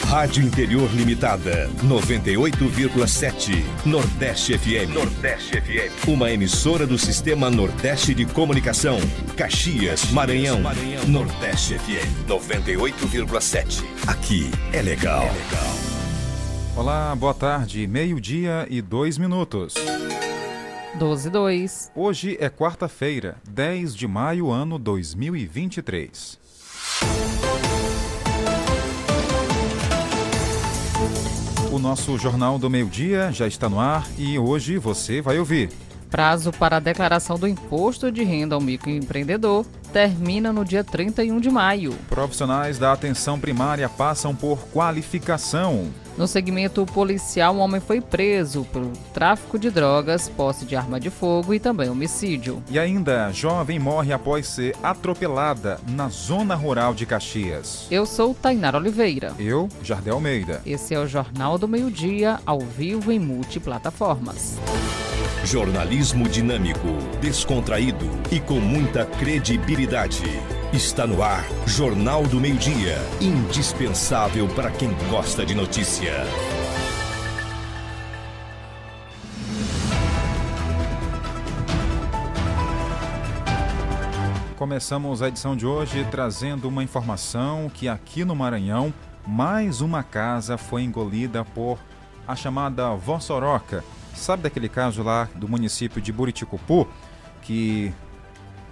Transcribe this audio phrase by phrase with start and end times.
[0.05, 3.65] Rádio Interior Limitada, 98,7.
[3.85, 4.93] Nordeste FM.
[4.93, 6.07] Nordeste FM.
[6.07, 8.97] Uma emissora do Sistema Nordeste de Comunicação.
[9.35, 10.61] Caxias, Maranhão.
[10.61, 11.05] Maranhão.
[11.07, 13.83] Nordeste FM, 98,7.
[14.07, 15.23] Aqui é legal.
[15.23, 15.75] É legal.
[16.77, 17.85] Olá, boa tarde.
[17.85, 19.73] Meio-dia e dois minutos.
[20.97, 21.91] 12 2.
[21.93, 26.44] Hoje é quarta-feira, 10 de maio, ano 2023.
[31.71, 35.69] O nosso Jornal do Meio-Dia já está no ar e hoje você vai ouvir.
[36.09, 41.49] Prazo para a declaração do imposto de renda ao microempreendedor termina no dia 31 de
[41.49, 41.93] maio.
[42.09, 45.87] Profissionais da atenção primária passam por qualificação.
[46.17, 51.09] No segmento policial, um homem foi preso por tráfico de drogas, posse de arma de
[51.09, 52.63] fogo e também homicídio.
[52.69, 57.87] E ainda, jovem morre após ser atropelada na zona rural de Caxias.
[57.91, 59.33] Eu sou Tainara Oliveira.
[59.37, 60.61] Eu, Jardel Almeida.
[60.65, 64.57] Esse é o Jornal do Meio Dia, ao vivo em multiplataformas.
[65.45, 66.87] Jornalismo dinâmico,
[67.21, 70.23] descontraído e com muita credibilidade.
[70.73, 76.13] Está no ar, Jornal do Meio Dia, indispensável para quem gosta de notícia.
[84.57, 88.91] Começamos a edição de hoje trazendo uma informação que aqui no Maranhão,
[89.27, 91.77] mais uma casa foi engolida por
[92.27, 93.83] a chamada Vossoroca.
[94.15, 96.87] Sabe daquele caso lá do município de Buriticupu,
[97.41, 97.93] que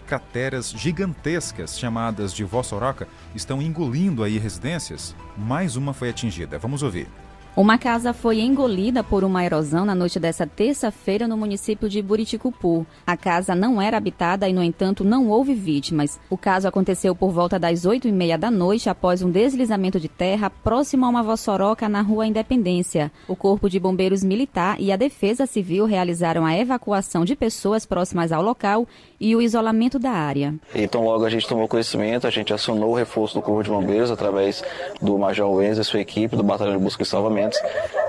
[0.08, 5.16] crateras gigantescas chamadas de Vossoroca estão engolindo aí residências?
[5.38, 6.58] Mais uma foi atingida.
[6.58, 7.08] Vamos ouvir.
[7.56, 12.84] Uma casa foi engolida por uma erosão na noite dessa terça-feira no município de Buriticupu.
[13.06, 16.20] A casa não era habitada e, no entanto, não houve vítimas.
[16.32, 20.10] O caso aconteceu por volta das oito e meia da noite após um deslizamento de
[20.10, 23.12] terra próximo a uma vossoroca na rua Independência.
[23.28, 28.32] O Corpo de Bombeiros Militar e a Defesa Civil realizaram a evacuação de pessoas próximas
[28.32, 28.88] ao local
[29.20, 30.56] e o isolamento da área.
[30.74, 34.10] Então, logo a gente tomou conhecimento, a gente acionou o reforço do Corpo de Bombeiros
[34.10, 34.64] através
[35.00, 37.43] do Major Wenz e sua equipe do Batalhão de Busca e Salvamento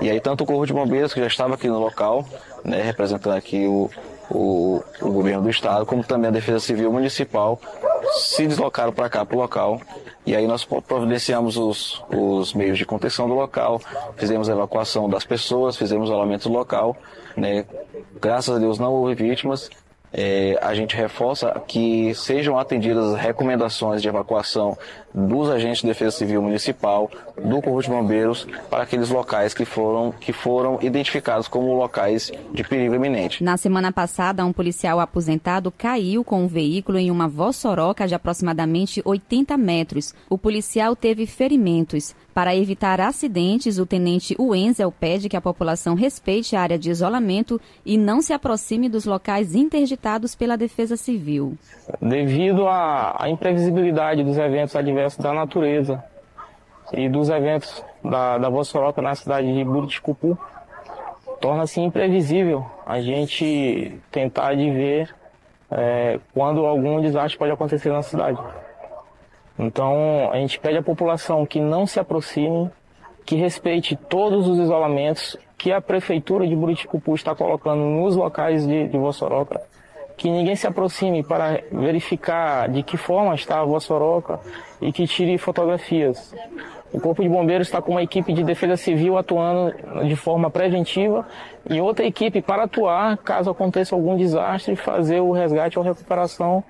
[0.01, 2.25] e aí tanto o Corpo de Bombeiros, que já estava aqui no local,
[2.63, 3.89] né, representando aqui o,
[4.29, 7.59] o, o, governo do estado, como também a Defesa Civil Municipal,
[8.13, 9.81] se deslocaram para cá, para o local.
[10.25, 13.79] E aí nós providenciamos os, os meios de contenção do local,
[14.15, 16.97] fizemos a evacuação das pessoas, fizemos o do local.
[17.37, 17.65] Né?
[18.19, 19.69] Graças a Deus não houve vítimas
[20.17, 24.77] é, a gente reforça que sejam atendidas as recomendações de evacuação
[25.15, 27.09] dos agentes de defesa civil municipal,
[27.41, 32.63] do Corpo de Bombeiros, para aqueles locais que foram, que foram identificados como locais de
[32.63, 33.43] perigo iminente.
[33.43, 39.01] Na semana passada, um policial aposentado caiu com um veículo em uma vossoroca de aproximadamente
[39.05, 40.13] 80 metros.
[40.29, 42.13] O policial teve ferimentos.
[42.33, 47.61] Para evitar acidentes, o tenente Wenzel pede que a população respeite a área de isolamento
[47.85, 51.57] e não se aproxime dos locais interditados pela Defesa Civil.
[52.01, 56.03] Devido à, à imprevisibilidade dos eventos adversos da natureza
[56.93, 60.37] e dos eventos da, da Vossoroca na cidade de Buriticupu,
[61.39, 65.15] torna-se imprevisível a gente tentar de ver
[65.71, 68.39] é, quando algum desastre pode acontecer na cidade.
[69.57, 72.69] Então, a gente pede à população que não se aproxime,
[73.25, 78.87] que respeite todos os isolamentos que a Prefeitura de Buriticupu está colocando nos locais de,
[78.87, 78.97] de
[80.17, 84.39] que ninguém se aproxime para verificar de que forma está a Vossoroca
[84.81, 86.33] e que tire fotografias.
[86.93, 89.75] O Corpo de Bombeiros está com uma equipe de defesa civil atuando
[90.07, 91.27] de forma preventiva
[91.69, 96.63] e outra equipe para atuar caso aconteça algum desastre e fazer o resgate ou recuperação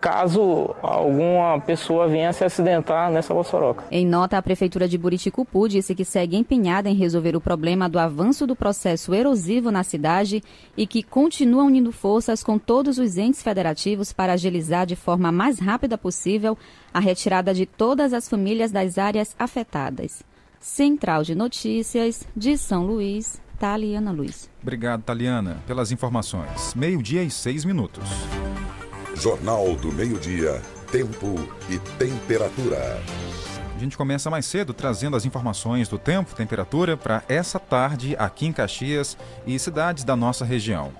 [0.00, 3.84] caso alguma pessoa venha se acidentar nessa Vossoroca.
[3.90, 7.98] Em nota, a Prefeitura de Buriticupu disse que segue empenhada em resolver o problema do
[7.98, 10.42] avanço do processo erosivo na cidade
[10.76, 15.58] e que continua unindo forças com todos os entes federativos para agilizar de forma mais
[15.58, 16.56] rápida possível
[16.92, 20.22] a retirada de todas as famílias das áreas afetadas.
[20.60, 24.50] Central de Notícias de São Luís, Taliana Luiz.
[24.62, 26.74] Obrigado, Taliana, pelas informações.
[26.74, 28.04] Meio-dia e seis minutos.
[29.18, 30.62] Jornal do Meio-Dia,
[30.92, 31.34] Tempo
[31.68, 33.02] e Temperatura.
[33.74, 38.46] A gente começa mais cedo trazendo as informações do tempo, temperatura para essa tarde aqui
[38.46, 40.92] em Caxias e cidades da nossa região.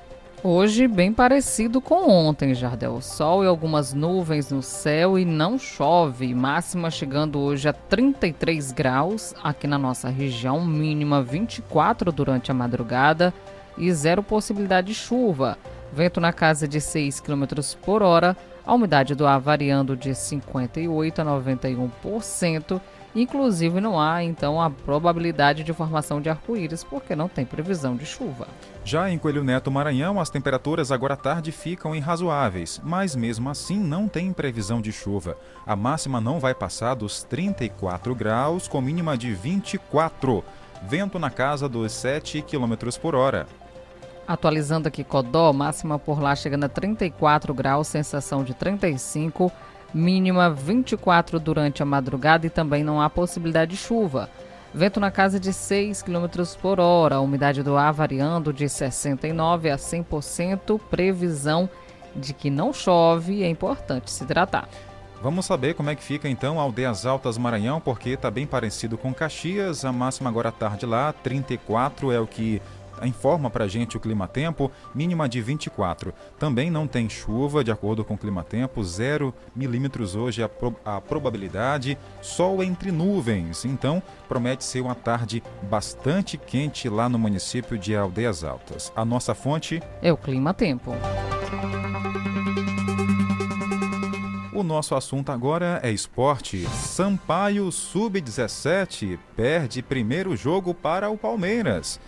[0.43, 3.01] Hoje, bem parecido com ontem, Jardel.
[3.01, 6.35] Sol e algumas nuvens no céu e não chove.
[6.35, 13.33] Máxima chegando hoje a 33 graus aqui na nossa região, mínima 24 durante a madrugada
[13.77, 15.57] e zero possibilidade de chuva.
[15.99, 17.43] Vento na casa de 6 km
[17.85, 22.81] por hora, a umidade do ar variando de 58% a 91%.
[23.17, 28.07] Inclusive, não há então a probabilidade de formação de arco-íris, porque não tem previsão de
[28.07, 28.47] chuva.
[28.85, 33.81] Já em Coelho Neto, Maranhão, as temperaturas agora à tarde ficam irrazoáveis, mas mesmo assim
[33.81, 35.37] não tem previsão de chuva.
[35.67, 40.45] A máxima não vai passar dos 34 graus, com mínima de 24.
[40.85, 43.49] Vento na casa dos 7 km por hora.
[44.29, 49.51] Atualizando aqui Codó, máxima por lá chegando a 34 graus, sensação de 35,
[49.95, 54.29] mínima 24 durante a madrugada e também não há possibilidade de chuva.
[54.75, 56.27] Vento na casa de 6 km
[56.61, 61.67] por hora, umidade do ar variando de 69% a 100%, previsão
[62.15, 64.69] de que não chove, é importante se hidratar.
[65.23, 69.13] Vamos saber como é que fica então Aldeias Altas Maranhão, porque está bem parecido com
[69.13, 69.85] Caxias.
[69.85, 72.63] A máxima agora à tarde lá, 34 é o que
[73.07, 76.13] informa para a gente o clima-tempo, mínima de 24.
[76.39, 81.01] Também não tem chuva, de acordo com o clima-tempo, 0 milímetros hoje a, pro, a
[81.01, 83.65] probabilidade, sol entre nuvens.
[83.65, 88.93] Então, promete ser uma tarde bastante quente lá no município de Aldeias Altas.
[88.95, 90.93] A nossa fonte é o clima-tempo.
[94.59, 96.67] O nosso assunto agora é esporte.
[96.67, 102.01] Sampaio Sub-17 perde primeiro jogo para o Palmeiras.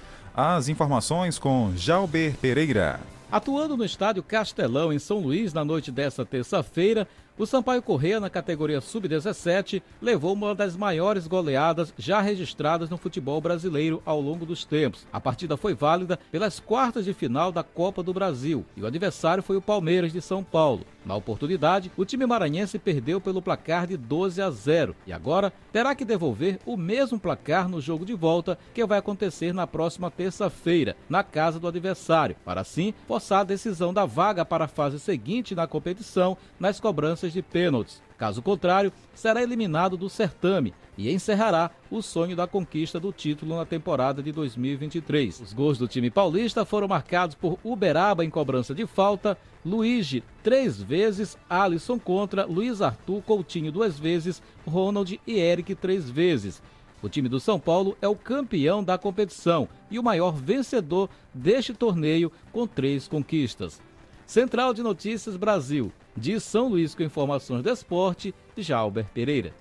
[0.43, 2.99] As informações com Jalber Pereira.
[3.31, 7.07] Atuando no estádio Castelão, em São Luís, na noite desta terça-feira,
[7.41, 13.41] o Sampaio Corrêa, na categoria Sub-17, levou uma das maiores goleadas já registradas no futebol
[13.41, 15.07] brasileiro ao longo dos tempos.
[15.11, 19.43] A partida foi válida pelas quartas de final da Copa do Brasil e o adversário
[19.43, 20.85] foi o Palmeiras de São Paulo.
[21.05, 25.95] Na oportunidade, o time maranhense perdeu pelo placar de 12 a 0 e agora terá
[25.95, 30.95] que devolver o mesmo placar no jogo de volta que vai acontecer na próxima terça-feira,
[31.09, 35.55] na casa do adversário, para assim forçar a decisão da vaga para a fase seguinte
[35.55, 38.03] na competição nas cobranças de pênaltis.
[38.19, 43.65] Caso contrário, será eliminado do certame e encerrará o sonho da conquista do título na
[43.65, 45.41] temporada de 2023.
[45.41, 50.82] Os gols do time paulista foram marcados por Uberaba em cobrança de falta, Luigi três
[50.82, 56.63] vezes, Alisson contra, Luiz Arthur, Coutinho duas vezes, Ronald e Eric três vezes.
[57.03, 61.72] O time do São Paulo é o campeão da competição e o maior vencedor deste
[61.72, 63.81] torneio com três conquistas.
[64.27, 69.52] Central de Notícias Brasil, de São Luís com informações do esporte, Jalber Pereira.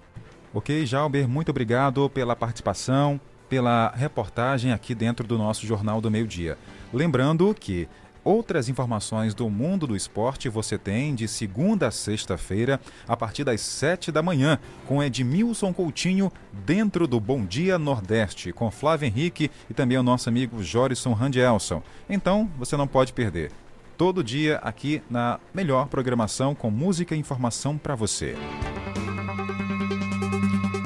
[0.53, 6.27] Ok, Jalber, muito obrigado pela participação, pela reportagem aqui dentro do nosso Jornal do Meio
[6.27, 6.57] Dia.
[6.93, 7.87] Lembrando que
[8.23, 13.61] Outras informações do mundo do esporte você tem de segunda a sexta-feira, a partir das
[13.61, 16.31] sete da manhã, com Edmilson Coutinho,
[16.65, 21.81] dentro do Bom Dia Nordeste, com Flávio Henrique e também o nosso amigo Jorison Randelson.
[22.09, 23.51] Então, você não pode perder.
[23.99, 28.33] Todo dia aqui na melhor programação com música e informação para você.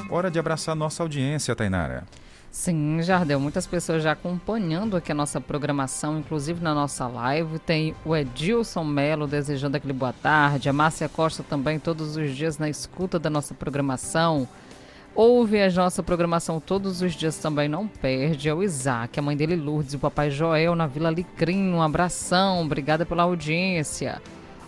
[0.09, 2.07] Hora de abraçar nossa audiência, Tainara.
[2.49, 7.59] Sim, Jardel, muitas pessoas já acompanhando aqui a nossa programação, inclusive na nossa live.
[7.59, 12.57] Tem o Edilson Melo desejando aquele boa tarde, a Márcia Costa também todos os dias
[12.57, 14.47] na escuta da nossa programação.
[15.15, 18.49] Ouve a nossa programação todos os dias também, não perde.
[18.49, 21.71] É o Isaac, a mãe dele Lourdes e o papai Joel na Vila Licrim.
[21.71, 24.19] Um abração, obrigada pela audiência.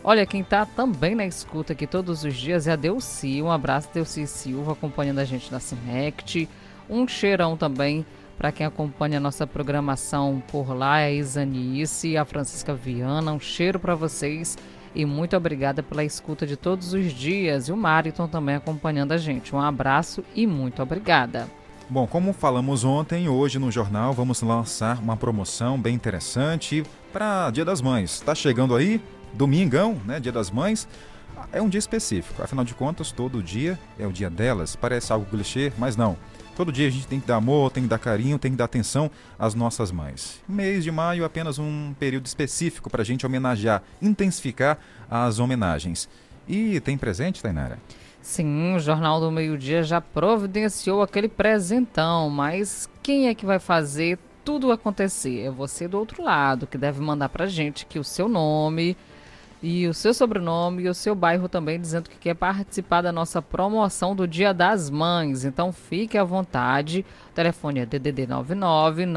[0.03, 3.41] Olha, quem está também na escuta aqui todos os dias é a Delci.
[3.41, 6.47] Um abraço, Delci Silva, acompanhando a gente na Cinect.
[6.87, 8.05] Um cheirão também
[8.37, 13.33] para quem acompanha a nossa programação por lá, é a Isanice, a Francisca Viana.
[13.33, 14.55] Um cheiro para vocês
[14.95, 17.67] e muito obrigada pela escuta de todos os dias.
[17.67, 19.53] E o Mariton também acompanhando a gente.
[19.53, 21.47] Um abraço e muito obrigada.
[21.87, 26.83] Bom, como falamos ontem, hoje no jornal vamos lançar uma promoção bem interessante
[27.13, 28.15] para Dia das Mães.
[28.15, 28.99] Está chegando aí,
[29.33, 30.19] domingão, né?
[30.19, 30.87] Dia das Mães.
[31.51, 34.75] É um dia específico, afinal de contas, todo dia é o dia delas.
[34.75, 36.17] Parece algo clichê, mas não.
[36.55, 38.63] Todo dia a gente tem que dar amor, tem que dar carinho, tem que dar
[38.63, 40.41] atenção às nossas mães.
[40.47, 44.79] Mês de maio é apenas um período específico para a gente homenagear, intensificar
[45.11, 46.07] as homenagens.
[46.47, 47.77] E tem presente, Tainara?
[48.21, 53.59] Sim, o Jornal do Meio Dia já providenciou aquele presentão, mas quem é que vai
[53.59, 55.41] fazer tudo acontecer?
[55.41, 58.95] É você do outro lado, que deve mandar pra gente que o seu nome
[59.65, 63.41] e o seu sobrenome e o seu bairro também dizendo que quer participar da nossa
[63.41, 65.43] promoção do Dia das Mães.
[65.43, 67.03] Então fique à vontade.
[67.31, 69.07] O telefone é DDD 99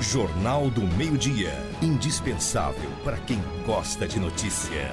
[0.00, 1.52] Jornal do Meio-Dia.
[1.80, 4.92] Indispensável para quem gosta de notícia.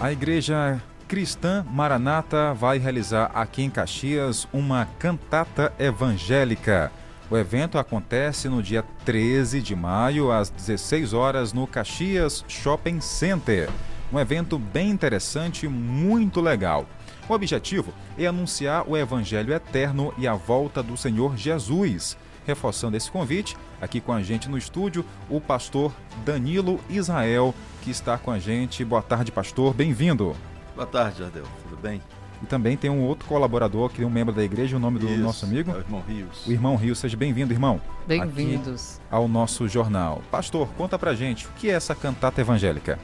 [0.00, 6.92] A Igreja Cristã Maranata vai realizar aqui em Caxias uma cantata evangélica.
[7.30, 13.68] O evento acontece no dia 13 de maio, às 16 horas, no Caxias Shopping Center.
[14.12, 16.86] Um evento bem interessante muito legal.
[17.28, 22.16] O objetivo é anunciar o Evangelho eterno e a volta do Senhor Jesus.
[22.46, 25.92] Reforçando esse convite, aqui com a gente no estúdio, o pastor
[26.24, 28.82] Danilo Israel, que está com a gente.
[28.82, 29.74] Boa tarde, pastor.
[29.74, 30.34] Bem-vindo.
[30.74, 31.44] Boa tarde, Jardel.
[31.68, 32.00] Tudo bem?
[32.42, 35.06] E também tem um outro colaborador, que é um membro da igreja, o nome do
[35.06, 35.70] Isso, nosso amigo?
[35.72, 36.46] É o irmão Rios.
[36.46, 36.98] O irmão Rios.
[36.98, 37.78] Seja bem-vindo, irmão.
[38.06, 39.02] Bem-vindos.
[39.10, 40.22] Ao nosso jornal.
[40.30, 42.98] Pastor, conta pra gente, o que é essa cantata evangélica?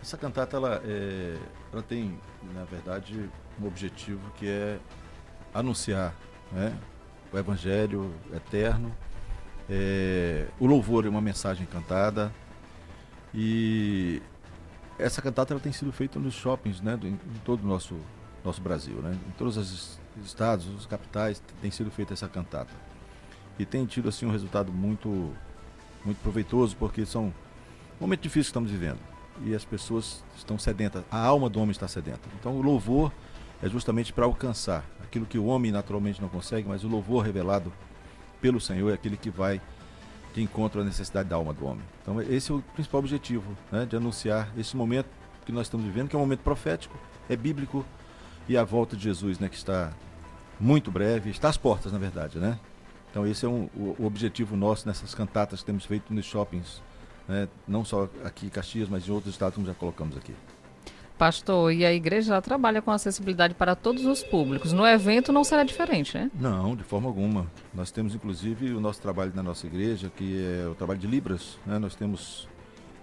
[0.00, 1.36] Essa cantata ela, é,
[1.72, 2.16] ela tem,
[2.54, 3.28] na verdade,
[3.60, 4.78] um objetivo que é
[5.52, 6.14] anunciar
[6.52, 6.76] né,
[7.32, 8.94] o Evangelho eterno.
[9.68, 12.32] É, o louvor é uma mensagem cantada
[13.34, 14.22] e
[14.98, 17.96] essa cantata ela tem sido feita nos shoppings né, em, em todo o nosso,
[18.44, 18.96] nosso Brasil.
[18.96, 19.18] Né?
[19.28, 22.72] Em todos os estados, os capitais, tem sido feita essa cantata.
[23.58, 25.34] E tem tido assim, um resultado muito,
[26.04, 27.32] muito proveitoso, porque são
[27.98, 31.88] momentos difíceis que estamos vivendo e as pessoas estão sedentas, a alma do homem está
[31.88, 32.28] sedenta.
[32.38, 33.12] Então o louvor
[33.62, 37.72] é justamente para alcançar aquilo que o homem naturalmente não consegue, mas o louvor revelado
[38.40, 39.60] pelo Senhor é aquele que vai
[40.34, 41.84] de encontro à necessidade da alma do homem.
[42.02, 45.08] Então esse é o principal objetivo, né, de anunciar esse momento
[45.44, 47.84] que nós estamos vivendo, que é um momento profético, é bíblico
[48.48, 49.92] e a volta de Jesus, né, que está
[50.60, 52.58] muito breve, está às portas, na verdade, né?
[53.10, 56.82] Então esse é um, o, o objetivo nosso nessas cantatas que temos feito nos shoppings
[57.28, 57.48] né?
[57.66, 60.34] não só aqui em Caxias, mas em outros estados, como já colocamos aqui.
[61.18, 64.74] Pastor, e a igreja já trabalha com acessibilidade para todos os públicos.
[64.74, 66.30] No evento não será diferente, né?
[66.34, 67.46] Não, de forma alguma.
[67.72, 71.58] Nós temos, inclusive, o nosso trabalho na nossa igreja, que é o trabalho de Libras.
[71.64, 71.78] Né?
[71.78, 72.46] Nós temos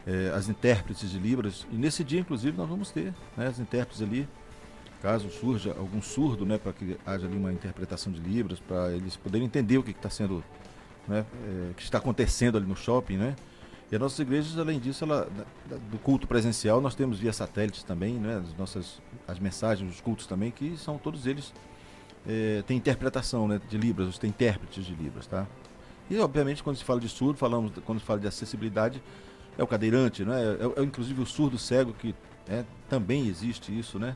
[0.06, 1.65] é, as intérpretes de Libras.
[1.72, 4.27] E nesse dia, inclusive, nós vamos ter né, as intérpretes ali,
[5.01, 9.18] caso surja algum surdo, né, para que haja ali uma interpretação de Libras, para eles
[9.18, 10.44] poderem entender o que está sendo,
[11.08, 13.36] né, é, que está acontecendo ali no shopping, né?
[13.93, 15.29] E as nossas igrejas, além disso, ela,
[15.91, 18.38] do culto presencial, nós temos via satélites também, né?
[18.43, 21.53] As nossas as mensagens, os cultos também, que são todos eles
[22.27, 25.45] é, têm interpretação né, de Libras, tem intérpretes de Libras, tá?
[26.09, 29.00] E obviamente quando se fala de surdo, falamos quando se fala de acessibilidade,
[29.59, 30.41] é o cadeirante, né?
[30.41, 32.15] É, é inclusive o surdo cego que
[32.50, 34.15] é, também existe isso, né?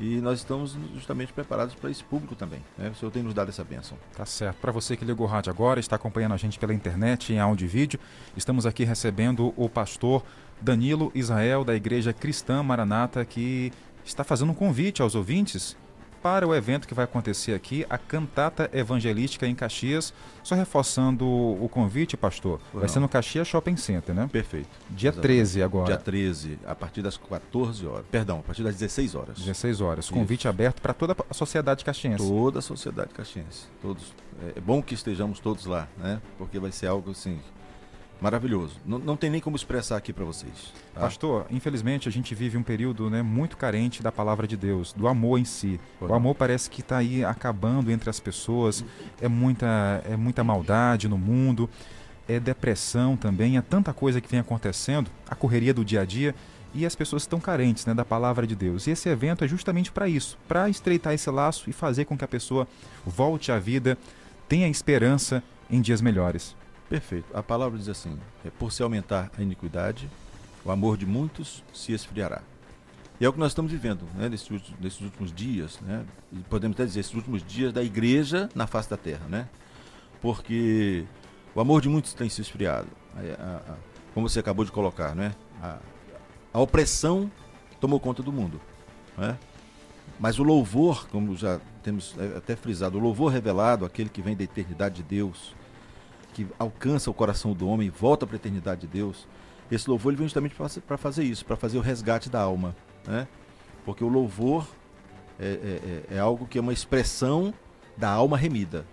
[0.00, 2.60] E nós estamos justamente preparados para esse público também.
[2.76, 2.90] Né?
[2.90, 3.96] O Senhor tem nos dado essa bênção.
[4.16, 4.56] Tá certo.
[4.58, 7.66] Para você que ligou o rádio agora, está acompanhando a gente pela internet, em áudio
[7.66, 8.00] e vídeo,
[8.36, 10.24] estamos aqui recebendo o pastor
[10.60, 13.72] Danilo Israel, da Igreja Cristã Maranata, que
[14.04, 15.76] está fazendo um convite aos ouvintes
[16.24, 20.14] para o evento que vai acontecer aqui, a Cantata Evangelística em Caxias.
[20.42, 22.88] Só reforçando o convite, pastor, Por vai não.
[22.88, 24.26] ser no Caxias Shopping Center, né?
[24.32, 24.70] Perfeito.
[24.88, 25.36] Dia Exatamente.
[25.36, 25.86] 13 agora.
[25.88, 28.06] Dia 13, a partir das 14 horas.
[28.10, 29.38] Perdão, a partir das 16 horas.
[29.38, 30.06] 16 horas.
[30.06, 30.14] Isso.
[30.14, 32.26] Convite aberto para toda a sociedade caxiense.
[32.26, 33.66] Toda a sociedade caxiense.
[33.82, 34.14] Todos.
[34.56, 36.22] É bom que estejamos todos lá, né?
[36.38, 37.38] Porque vai ser algo assim
[38.24, 38.76] maravilhoso.
[38.86, 40.72] Não, não tem nem como expressar aqui para vocês.
[40.94, 41.02] tá?
[41.02, 45.06] Pastor, infelizmente a gente vive um período né, muito carente da palavra de Deus, do
[45.06, 45.78] amor em si.
[46.00, 48.82] O amor parece que está aí acabando entre as pessoas.
[49.20, 51.68] É muita, é muita maldade no mundo,
[52.26, 56.34] é depressão também, é tanta coisa que vem acontecendo, a correria do dia a dia.
[56.72, 58.86] E as pessoas estão carentes né, da palavra de Deus.
[58.86, 62.24] E esse evento é justamente para isso, para estreitar esse laço e fazer com que
[62.24, 62.66] a pessoa
[63.04, 63.98] volte à vida,
[64.48, 66.56] tenha esperança em dias melhores.
[66.94, 67.26] Perfeito.
[67.36, 70.08] A palavra diz assim: é, por se aumentar a iniquidade,
[70.64, 72.40] o amor de muitos se esfriará.
[73.20, 76.04] E é o que nós estamos vivendo né, nesses, últimos, nesses últimos dias, né?
[76.48, 79.48] Podemos até dizer, esses últimos dias da igreja na face da terra, né?
[80.22, 81.04] Porque
[81.54, 82.88] o amor de muitos tem se esfriado.
[83.16, 83.76] A- a- a-
[84.14, 85.34] como você acabou de colocar, né?
[85.60, 85.78] A,
[86.52, 87.28] a opressão
[87.80, 88.60] tomou conta do mundo,
[89.18, 89.36] né?
[90.20, 94.36] Mas o louvor, como já temos é, até frisado, o louvor revelado, aquele que vem
[94.36, 95.54] da eternidade de Deus,
[96.34, 99.26] que alcança o coração do homem volta para a eternidade de Deus,
[99.70, 100.54] esse louvor ele vem justamente
[100.86, 102.76] para fazer isso, para fazer o resgate da alma.
[103.06, 103.26] Né?
[103.84, 104.66] Porque o louvor
[105.38, 107.54] é, é- é- é algo que é uma expressão
[107.96, 108.84] da alma remida.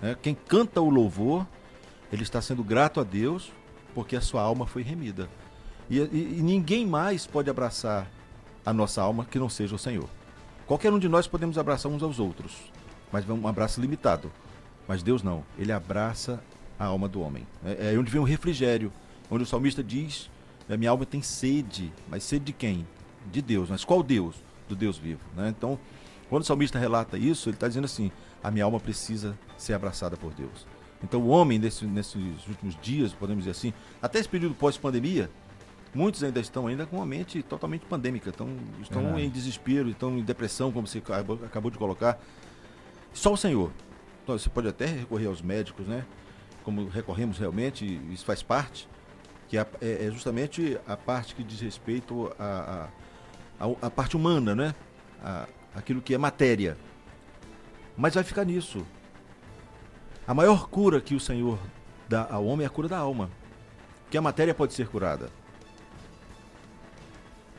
[0.00, 0.16] né?
[0.22, 1.46] Quem canta o louvor,
[2.12, 3.52] ele está sendo grato a Deus
[3.94, 5.28] porque a sua alma foi remida.
[5.90, 8.08] E, e- e ninguém mais pode abraçar
[8.66, 10.08] a nossa alma que não seja o Senhor.
[10.66, 12.70] Qualquer um de nós podemos abraçar uns aos outros,
[13.12, 14.30] mas é um abraço limitado.
[14.88, 16.42] Mas Deus não, ele abraça
[16.78, 17.46] a alma do homem.
[17.64, 18.92] É, é onde vem o refrigério,
[19.30, 20.30] onde o salmista diz:
[20.68, 22.86] "A minha alma tem sede, mas sede de quem?
[23.30, 23.70] De Deus.
[23.70, 24.36] Mas qual Deus?
[24.68, 25.20] Do Deus vivo.
[25.36, 25.48] né?
[25.56, 25.78] Então,
[26.28, 28.10] quando o salmista relata isso, ele está dizendo assim:
[28.42, 30.66] a minha alma precisa ser abraçada por Deus.
[31.02, 35.30] Então, o homem, nesse- nesses últimos dias, podemos dizer assim, até esse período pós-pandemia,
[35.94, 38.48] muitos ainda estão ainda com uma mente totalmente pandêmica, estão,
[38.80, 39.24] estão Verdade.
[39.26, 42.18] em desespero, estão em depressão, como você acabou, acabou de colocar.
[43.12, 43.70] Só o Senhor.
[44.22, 46.06] Então, você pode até recorrer aos médicos, né?
[46.64, 48.88] Como recorremos realmente, isso faz parte,
[49.48, 52.88] que é, é- é justamente a parte que diz respeito à
[53.60, 54.74] a, a, a parte humana, né?
[55.22, 56.76] A, aquilo que é matéria.
[57.96, 58.84] Mas vai ficar nisso.
[60.26, 61.58] A maior cura que o Senhor
[62.08, 63.30] dá ao homem é a cura da alma.
[64.10, 65.28] Que a matéria pode ser curada.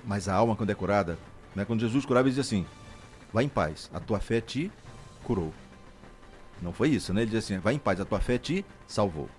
[0.03, 1.17] Mas a alma, quando é curada,
[1.55, 1.63] né?
[1.65, 2.65] quando Jesus curava, ele dizia assim:
[3.31, 4.71] Vai em paz, a tua fé te
[5.23, 5.53] curou.
[6.61, 7.21] Não foi isso, né?
[7.21, 9.29] Ele dizia assim: Vai em paz, a tua fé te salvou.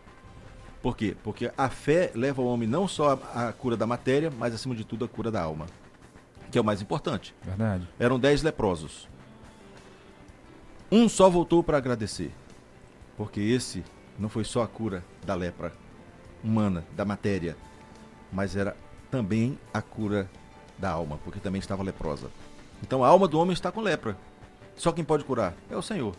[0.82, 1.16] Por quê?
[1.24, 4.74] Porque a fé leva o homem não só à à cura da matéria, mas acima
[4.74, 5.66] de tudo a cura da alma.
[6.50, 7.34] Que é o mais importante.
[7.42, 7.88] Verdade.
[7.98, 9.08] Eram dez leprosos.
[10.90, 12.30] Um só voltou para agradecer.
[13.16, 13.82] Porque esse
[14.18, 15.72] não foi só a cura da lepra
[16.44, 17.56] humana, da matéria,
[18.30, 18.76] mas era
[19.10, 20.30] também a cura
[20.78, 22.30] da alma, porque também estava leprosa.
[22.82, 24.16] Então a alma do homem está com lepra.
[24.76, 26.14] Só quem pode curar é o Senhor.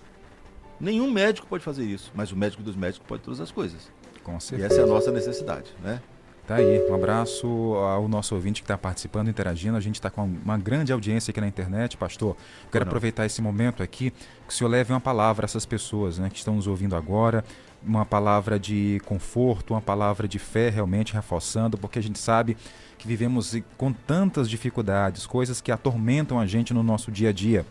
[0.79, 3.91] Nenhum médico pode fazer isso, mas o médico dos médicos pode todas as coisas.
[4.23, 4.73] Com E certeza.
[4.73, 5.99] essa é a nossa necessidade, né?
[6.45, 9.75] Tá aí, um abraço ao nosso ouvinte que está participando, interagindo.
[9.75, 12.37] A gente está com uma grande audiência aqui na internet, pastor.
[12.71, 12.89] Quero não.
[12.89, 16.37] aproveitar esse momento aqui que o senhor leve uma palavra a essas pessoas né, que
[16.37, 17.43] estão nos ouvindo agora,
[17.85, 22.55] uma palavra de conforto, uma palavra de fé realmente reforçando, porque a gente sabe
[22.97, 27.33] que vivemos e- com tantas dificuldades, coisas que atormentam a gente no nosso dia a
[27.33, 27.65] dia.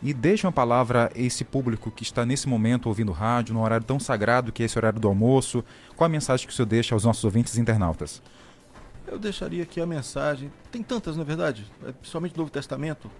[0.00, 3.84] E deixa uma palavra a esse público que está nesse momento ouvindo rádio, num horário
[3.84, 5.64] tão sagrado que é esse horário do almoço.
[5.96, 8.22] Qual a mensagem que o senhor deixa aos nossos ouvintes internautas?
[9.06, 10.52] Eu deixaria aqui a mensagem.
[10.70, 13.10] Tem tantas, na verdade, é, principalmente no Novo Testamento.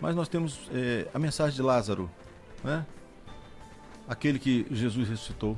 [0.00, 2.10] Mas nós temos é, a mensagem de Lázaro,
[2.62, 2.84] né?
[4.06, 5.56] Aquele que Jesus ressuscitou.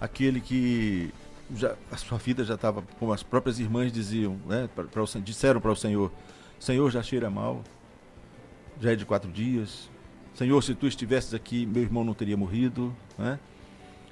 [0.00, 1.14] Aquele que
[1.54, 4.68] já, a sua vida já estava, como as próprias irmãs diziam, né?
[4.74, 6.10] Pra, pra o disseram para o Senhor:
[6.58, 7.62] Senhor, já cheira mal,
[8.80, 9.90] já é de quatro dias.
[10.34, 13.38] Senhor, se tu estivesses aqui, meu irmão não teria morrido, né?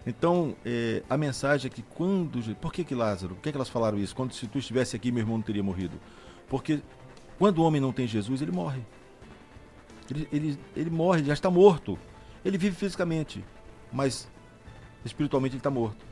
[0.06, 2.54] Então, eh, a mensagem é que quando.
[2.56, 3.34] Por que, que Lázaro?
[3.34, 4.14] Por que, que elas falaram isso?
[4.14, 6.00] Quando se tu estivesse aqui, meu irmão não teria morrido.
[6.48, 6.80] Porque
[7.38, 8.80] quando o homem não tem Jesus, ele morre.
[10.10, 11.98] Ele, ele, ele morre, já está morto.
[12.44, 13.44] Ele vive fisicamente,
[13.92, 14.28] mas
[15.04, 16.04] espiritualmente ele está morto.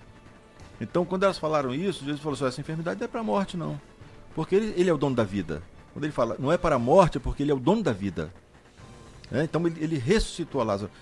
[0.81, 3.57] Então, quando elas falaram isso, Jesus falou assim: essa enfermidade não é para a morte,
[3.57, 3.81] não.
[4.35, 5.63] Porque ele, ele é o dono da vida.
[5.99, 7.93] Quando ele fala, não é para a morte, é porque ele é o dono da
[7.93, 8.33] vida.
[9.29, 9.43] Né?
[9.43, 10.93] Então, ele, ele ressuscitou a Lázaro.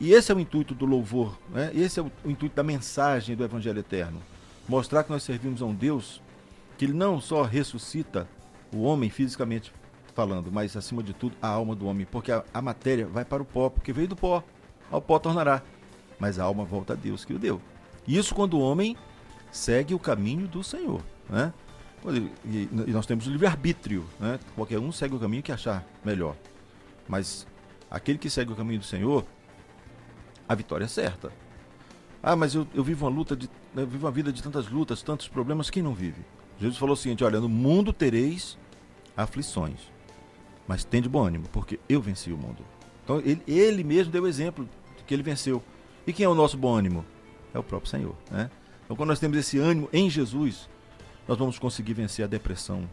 [0.00, 1.70] E esse é o intuito do louvor, né?
[1.74, 4.22] esse é o, o intuito da mensagem do Evangelho Eterno.
[4.66, 6.22] Mostrar que nós servimos a um Deus
[6.78, 8.26] que ele não só ressuscita
[8.72, 9.70] o homem fisicamente
[10.14, 13.42] falando, mas acima de tudo a alma do homem, porque a, a matéria vai para
[13.42, 14.42] o pó, porque veio do pó,
[14.90, 15.60] ao pó tornará,
[16.18, 17.60] mas a alma volta a Deus que o deu.
[18.08, 18.96] Isso quando o homem
[19.50, 21.52] segue o caminho do Senhor, né?
[22.04, 24.40] E, nós temos o livre-arbítrio, né?
[24.56, 26.36] Qualquer um segue o caminho que achar melhor.
[27.08, 27.46] Mas
[27.90, 29.24] aquele que segue o caminho do Senhor,
[30.48, 31.32] a vitória é certa.
[32.22, 35.02] Ah, mas eu, eu vivo uma luta, de, eu vivo uma vida de tantas lutas,
[35.02, 36.24] tantos problemas, quem não vive?
[36.58, 38.56] Jesus falou o seguinte: olha, no mundo tereis
[39.16, 39.80] aflições,
[40.66, 42.64] mas tende bom ânimo, porque eu venci o mundo.
[43.04, 45.62] Então ele, ele mesmo deu o exemplo de que ele venceu.
[46.06, 47.04] E quem é o nosso bom ânimo?
[47.52, 48.50] É o próprio Senhor, né?
[48.84, 50.68] Então quando nós temos esse ânimo em Jesus,
[51.26, 52.88] nós vamos conseguir vencer a depressão.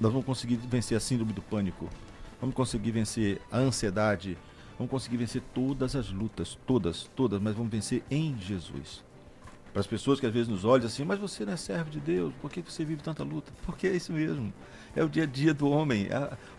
[0.00, 1.88] Nós vamos conseguir vencer a síndrome do pânico.
[2.40, 4.36] Vamos conseguir vencer a ansiedade.
[4.76, 9.02] Vamos conseguir vencer todas as lutas, todas, todas, mas vamos vencer em Jesus.
[9.72, 12.00] Para as pessoas que às vezes nos olham assim, mas você não é servo de
[12.00, 13.52] Deus, por que você vive tanta luta?
[13.66, 14.52] Porque é isso mesmo.
[14.94, 16.08] É o dia a dia do homem.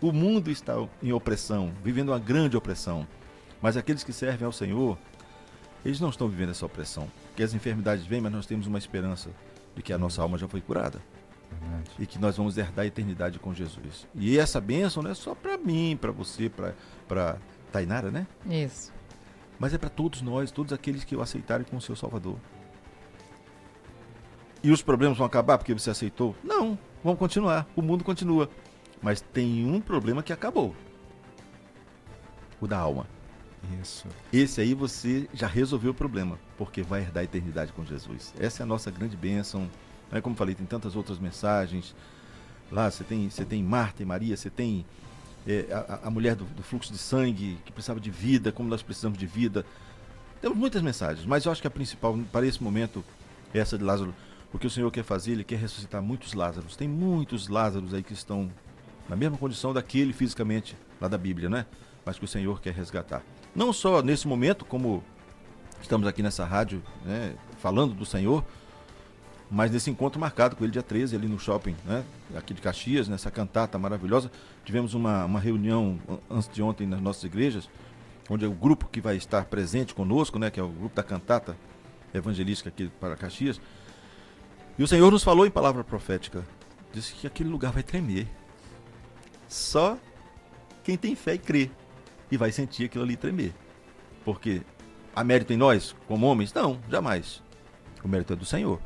[0.00, 3.06] O mundo está em opressão, vivendo uma grande opressão.
[3.62, 4.98] Mas aqueles que servem ao Senhor,
[5.84, 7.10] eles não estão vivendo essa opressão.
[7.28, 9.30] Porque as enfermidades vêm, mas nós temos uma esperança
[9.80, 11.00] de que a nossa alma já foi curada.
[11.50, 11.90] Verdade.
[11.98, 14.06] E que nós vamos herdar a eternidade com Jesus.
[14.14, 16.50] E essa bênção não é só para mim, para você,
[17.08, 17.38] para
[17.72, 18.26] Tainara, né?
[18.46, 18.92] Isso.
[19.58, 22.36] Mas é para todos nós, todos aqueles que o aceitarem como seu Salvador.
[24.62, 26.36] E os problemas vão acabar porque você aceitou?
[26.44, 27.66] Não, vão continuar.
[27.74, 28.48] O mundo continua.
[29.02, 30.76] Mas tem um problema que acabou:
[32.60, 33.06] o da alma.
[33.80, 34.06] Isso.
[34.32, 38.32] Esse aí você já resolveu o problema, porque vai herdar a eternidade com Jesus.
[38.38, 39.68] Essa é a nossa grande bênção.
[40.10, 40.20] Né?
[40.20, 41.94] Como falei, tem tantas outras mensagens.
[42.70, 44.86] Lá você tem, você tem Marta e Maria, você tem
[45.46, 48.82] é, a, a, mulher do, do, fluxo de sangue, que precisava de vida, como nós
[48.82, 49.64] precisamos de vida.
[50.40, 53.04] Temos muitas mensagens, mas eu acho que a principal para esse momento
[53.52, 54.14] é essa de Lázaro.
[54.52, 56.74] O que o Senhor quer fazer, Ele quer ressuscitar muitos Lázaros.
[56.76, 58.50] Tem muitos Lázaros aí que estão
[59.08, 61.66] na mesma condição daquele fisicamente lá da Bíblia, né?
[62.04, 63.22] Mas que o Senhor quer resgatar.
[63.54, 65.02] Não só nesse momento, como
[65.82, 68.44] estamos aqui nessa rádio, né, falando do Senhor,
[69.50, 72.04] mas nesse encontro marcado com ele dia 13 ali no shopping, né,
[72.36, 74.30] aqui de Caxias, nessa cantata maravilhosa.
[74.64, 75.98] Tivemos uma, uma reunião
[76.30, 77.68] antes de ontem nas nossas igrejas,
[78.28, 81.02] onde é o grupo que vai estar presente conosco, né, que é o grupo da
[81.02, 81.56] cantata
[82.14, 83.60] evangelística aqui para Caxias.
[84.78, 86.46] E o Senhor nos falou em palavra profética,
[86.92, 88.28] disse que aquele lugar vai tremer.
[89.48, 89.98] Só
[90.84, 91.70] quem tem fé e crê
[92.30, 93.52] e vai sentir aquilo ali tremer.
[94.24, 94.62] Porque
[95.14, 96.52] há mérito em nós, como homens?
[96.52, 97.42] Não, jamais.
[98.02, 98.80] O mérito é do Senhor.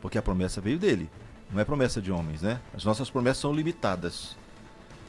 [0.00, 1.10] Porque a promessa veio dele.
[1.50, 2.60] Não é promessa de homens, né?
[2.74, 4.36] As nossas promessas são limitadas.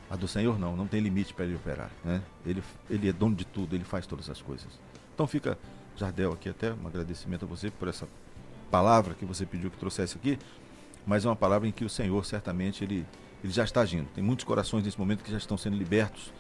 [0.10, 2.22] A do Senhor não, não tem limite para ele operar, né?
[2.46, 4.68] Ele, ele é dono de tudo, ele faz todas as coisas.
[5.14, 5.58] Então fica,
[5.98, 8.08] Jardel, aqui até um agradecimento a você por essa
[8.72, 10.38] palavra que você pediu que trouxesse aqui,
[11.06, 13.06] mas é uma palavra em que o Senhor certamente ele,
[13.44, 14.08] ele já está agindo.
[14.14, 16.32] Tem muitos corações nesse momento que já estão sendo libertos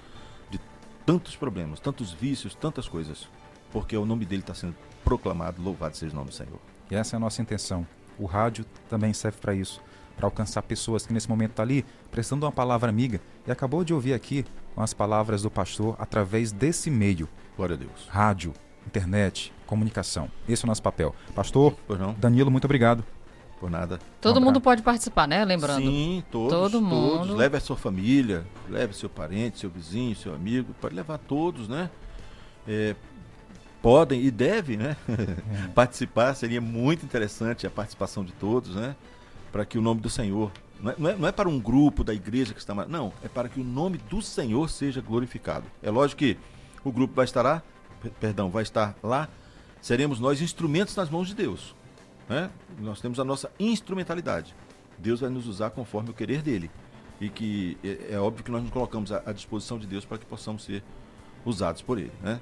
[1.07, 3.29] tantos problemas, tantos vícios, tantas coisas,
[3.71, 6.59] porque o nome dele está sendo proclamado, louvado seja o nome do Senhor.
[6.91, 7.87] E essa é a nossa intenção.
[8.19, 9.81] O rádio também serve para isso,
[10.17, 13.85] para alcançar pessoas que nesse momento estão tá ali prestando uma palavra amiga e acabou
[13.85, 17.29] de ouvir aqui com as palavras do pastor através desse meio.
[17.55, 18.07] Glória a Deus.
[18.09, 18.53] Rádio,
[18.85, 20.29] internet, comunicação.
[20.47, 21.15] Esse é o nosso papel.
[21.33, 21.73] Pastor
[22.19, 23.16] Danilo, muito obrigado.
[23.59, 23.99] Por nada.
[24.21, 25.43] Todo um mundo pode participar, né?
[25.43, 25.81] Lembrando.
[25.81, 26.53] Sim, todos.
[26.53, 27.19] Todo mundo.
[27.19, 27.35] Todos.
[27.35, 30.75] Leve a sua família, leve seu parente, seu vizinho, seu amigo.
[30.79, 31.89] Pode levar todos, né?
[32.67, 32.95] É,
[33.81, 34.95] podem e devem, né?
[35.09, 35.67] É.
[35.73, 36.35] participar.
[36.35, 38.95] Seria muito interessante a participação de todos, né?
[39.51, 40.51] Para que o nome do Senhor.
[40.79, 42.75] Não é, não é, não é para um grupo da igreja que está.
[42.75, 45.65] Não, é para que o nome do Senhor seja glorificado.
[45.81, 46.37] É lógico que
[46.83, 47.63] o grupo vai estar lá,
[48.19, 49.27] perdão, vai estar lá.
[49.81, 51.75] Seremos nós instrumentos nas mãos de Deus
[52.29, 52.49] né?
[52.79, 54.55] Nós temos a nossa instrumentalidade.
[54.97, 56.69] Deus vai nos usar conforme o querer dele.
[57.19, 60.17] E que é, é óbvio que nós nos colocamos à, à, disposição de Deus para
[60.17, 60.83] que possamos ser
[61.45, 62.39] usados por ele, né?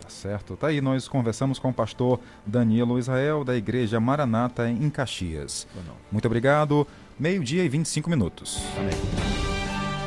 [0.00, 0.56] Tá certo.
[0.56, 5.66] Tá aí, nós conversamos com o pastor Danilo Israel, da Igreja Maranata, em Caxias.
[6.12, 6.86] Muito obrigado.
[7.18, 8.62] Meio-dia e 25 minutos.
[8.76, 9.36] Amém.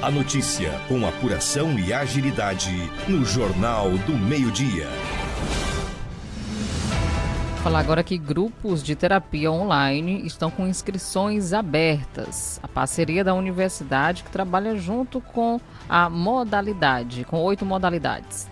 [0.02, 2.72] A notícia com apuração e agilidade
[3.10, 4.88] no Jornal do Meio-Dia.
[7.64, 12.58] Falar agora que grupos de terapia online estão com inscrições abertas.
[12.64, 18.48] A parceria da universidade que trabalha junto com a modalidade, com oito modalidades.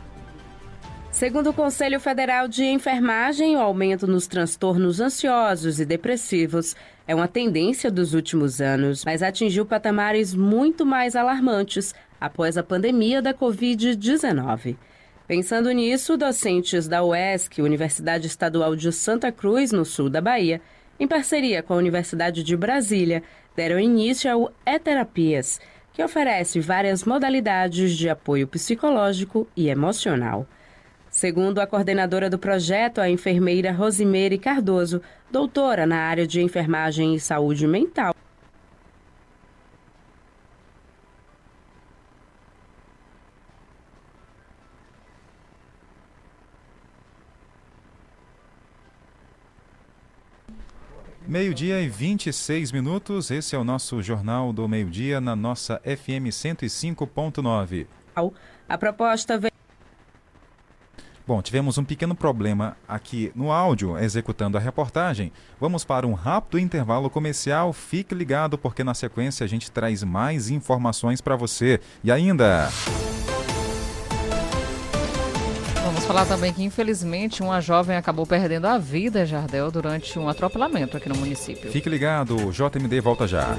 [1.09, 6.75] Segundo o Conselho Federal de Enfermagem, o aumento nos transtornos ansiosos e depressivos
[7.07, 13.21] é uma tendência dos últimos anos, mas atingiu patamares muito mais alarmantes após a pandemia
[13.21, 14.75] da Covid-19.
[15.27, 20.61] Pensando nisso, docentes da UESC, Universidade Estadual de Santa Cruz, no sul da Bahia,
[20.97, 23.21] em parceria com a Universidade de Brasília,
[23.53, 25.59] deram início ao E-Terapias,
[25.91, 30.47] que oferece várias modalidades de apoio psicológico e emocional.
[31.09, 37.19] Segundo a coordenadora do projeto, a enfermeira Rosimeire Cardoso, doutora na área de enfermagem e
[37.19, 38.15] saúde mental,
[51.27, 57.85] Meio-dia e 26 minutos, esse é o nosso Jornal do Meio-Dia na nossa FM 105.9.
[58.69, 59.51] A proposta vem.
[61.27, 65.33] Bom, tivemos um pequeno problema aqui no áudio executando a reportagem.
[65.59, 67.73] Vamos para um rápido intervalo comercial.
[67.73, 71.81] Fique ligado porque na sequência a gente traz mais informações para você.
[72.05, 72.69] E ainda.
[76.07, 81.09] Falar também que, infelizmente, uma jovem acabou perdendo a vida, Jardel, durante um atropelamento aqui
[81.09, 81.69] no município.
[81.69, 83.57] Fique ligado, JMD volta já.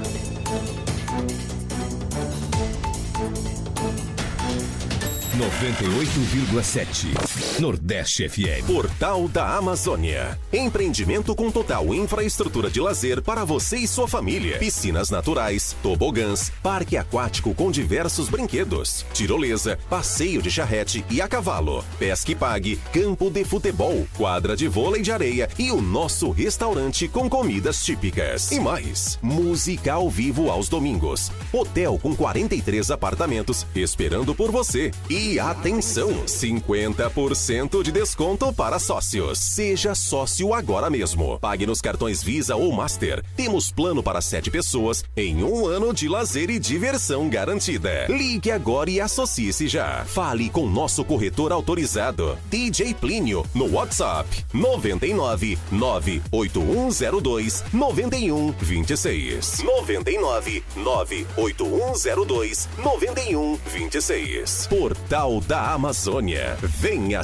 [5.37, 7.28] 98,7
[7.59, 8.65] Nordeste FM.
[8.65, 10.39] Portal da Amazônia.
[10.51, 14.57] Empreendimento com total infraestrutura de lazer para você e sua família.
[14.57, 21.83] Piscinas naturais, tobogãs, parque aquático com diversos brinquedos, tirolesa, passeio de charrete e a cavalo,
[21.97, 27.29] pesque pague, campo de futebol, quadra de vôlei de areia e o nosso restaurante com
[27.29, 28.51] comidas típicas.
[28.51, 31.29] E mais, música ao vivo aos domingos.
[31.51, 34.91] Hotel com 43 apartamentos esperando por você.
[35.09, 39.39] E atenção, 50% de desconto para sócios.
[39.39, 41.39] Seja sócio agora mesmo.
[41.39, 43.25] Pague nos cartões Visa ou Master.
[43.35, 48.05] Temos plano para sete pessoas em um ano de lazer e diversão garantida.
[48.07, 50.05] Ligue agora e associe-se já.
[50.05, 59.63] Fale com nosso corretor autorizado, DJ Plínio, no WhatsApp 99 98102 9126.
[59.63, 64.67] 99 98102 9126.
[64.67, 66.55] Portal da Amazônia.
[66.61, 67.23] Venha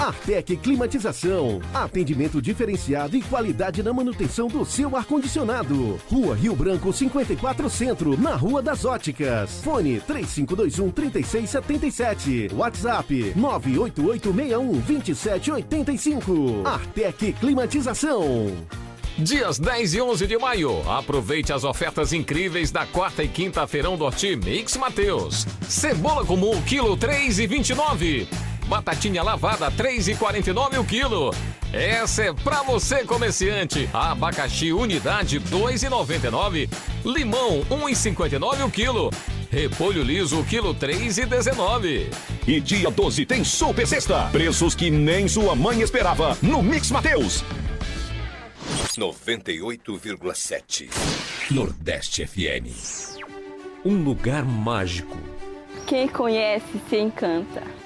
[0.00, 1.60] Artec Climatização.
[1.74, 6.00] Atendimento diferenciado e qualidade na manutenção do seu ar-condicionado.
[6.10, 9.60] Rua Rio Branco 54 Centro, na Rua das Óticas.
[9.62, 12.50] Fone 3521 3677.
[12.54, 16.62] WhatsApp 98861 2785.
[16.64, 18.56] Artec Climatização.
[19.18, 20.90] Dias 10 e 11 de maio.
[20.90, 25.46] Aproveite as ofertas incríveis da quarta e quinta feirão do Horti Mix Mateus.
[25.68, 28.49] Cebola comum, quilo 3,29.
[28.70, 31.34] Batatinha lavada, 3,49 o quilo.
[31.72, 33.90] Essa é pra você, comerciante.
[33.92, 36.70] Abacaxi, unidade, 2,99.
[37.04, 39.10] Limão, 1,59 o quilo.
[39.50, 42.14] Repolho liso, quilo 3,19.
[42.46, 44.28] E dia 12 tem Super Sexta.
[44.30, 47.42] Preços que nem sua mãe esperava no Mix Mateus.
[48.96, 50.88] 98,7
[51.50, 52.70] Nordeste FM.
[53.84, 55.18] Um lugar mágico.
[55.88, 57.79] Quem conhece se encanta.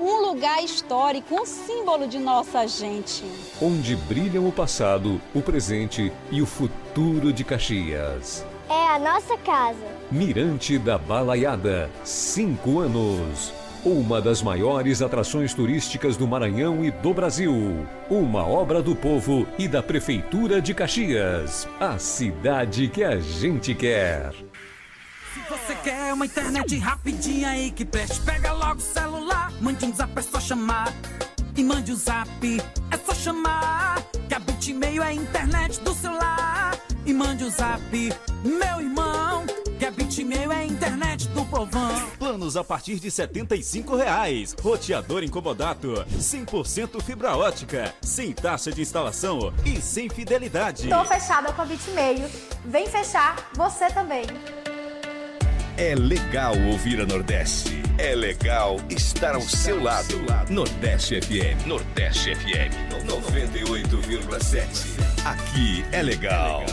[0.00, 3.24] Um lugar histórico, um símbolo de nossa gente.
[3.60, 8.46] Onde brilham o passado, o presente e o futuro de Caxias.
[8.70, 9.84] É a nossa casa.
[10.08, 13.52] Mirante da Balaiada, cinco anos.
[13.84, 17.86] Uma das maiores atrações turísticas do Maranhão e do Brasil.
[18.08, 21.66] Uma obra do povo e da Prefeitura de Caxias.
[21.80, 24.32] A cidade que a gente quer.
[25.48, 29.94] Se você quer uma internet rapidinha aí que preste, pega logo o celular, mande um
[29.94, 30.92] zap, é só chamar.
[31.56, 32.28] E mande o um zap,
[32.90, 34.02] é só chamar.
[34.28, 36.78] Que a Bitmail é a internet do celular.
[37.06, 37.80] E mande o um zap,
[38.44, 39.46] meu irmão.
[39.78, 41.98] Que a Bitmail é a internet do povão.
[42.18, 44.54] Planos a partir de 75 reais.
[44.60, 46.04] Roteador incomodato.
[46.12, 47.94] 100% fibra ótica.
[48.02, 50.90] Sem taxa de instalação e sem fidelidade.
[50.90, 52.28] Tô fechada com a Bitmail.
[52.66, 54.26] Vem fechar você também.
[55.80, 57.80] É legal ouvir a Nordeste.
[57.98, 60.08] É legal estar ao seu lado.
[60.50, 61.68] Nordeste FM.
[61.68, 62.74] Nordeste FM.
[63.06, 64.98] 98,7.
[65.24, 66.64] Aqui é legal.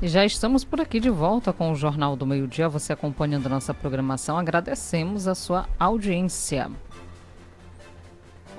[0.00, 2.68] E já estamos por aqui de volta com o Jornal do Meio Dia.
[2.68, 4.38] Você acompanhando nossa programação.
[4.38, 6.70] Agradecemos a sua audiência.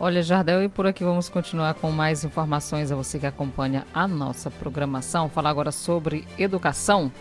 [0.03, 4.07] Olha, Jardel, e por aqui vamos continuar com mais informações a você que acompanha a
[4.07, 5.29] nossa programação.
[5.29, 7.11] Falar agora sobre educação.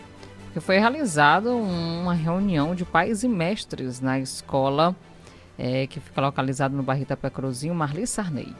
[0.44, 4.96] porque foi realizada uma reunião de pais e mestres na escola
[5.58, 8.56] é, que fica localizada no bairro Itapé Cruzinho, Marli Sarney.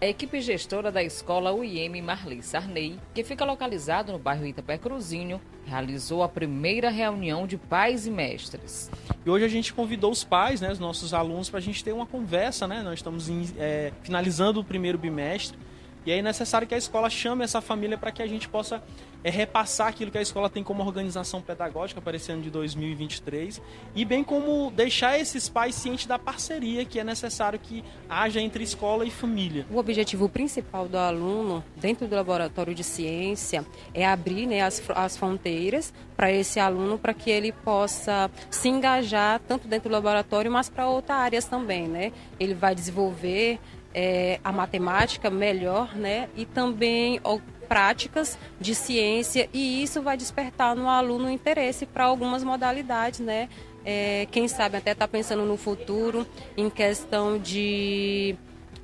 [0.00, 5.40] A equipe gestora da escola UIM Marli Sarney, que fica localizado no bairro Itapé Cruzinho,
[5.66, 8.88] realizou a primeira reunião de pais e mestres.
[9.26, 11.92] E hoje a gente convidou os pais, né, os nossos alunos, para a gente ter
[11.92, 12.68] uma conversa.
[12.68, 12.80] Né?
[12.80, 15.58] Nós estamos é, finalizando o primeiro bimestre
[16.06, 18.80] e é necessário que a escola chame essa família para que a gente possa
[19.22, 23.60] é, repassar aquilo que a escola tem como organização pedagógica para esse ano de 2023
[23.94, 28.62] e bem como deixar esses pais cientes da parceria que é necessário que haja entre
[28.62, 29.66] escola e família.
[29.70, 35.16] O objetivo principal do aluno dentro do laboratório de ciência é abrir né, as, as
[35.16, 40.68] fronteiras para esse aluno para que ele possa se engajar tanto dentro do laboratório, mas
[40.68, 41.88] para outras áreas também.
[41.88, 42.12] Né?
[42.38, 43.58] Ele vai desenvolver
[43.94, 46.28] é, a matemática melhor, né?
[46.36, 47.20] E também
[47.68, 53.48] práticas de ciência e isso vai despertar no aluno interesse para algumas modalidades, né?
[53.84, 56.26] É, quem sabe até está pensando no futuro
[56.56, 58.34] em questão de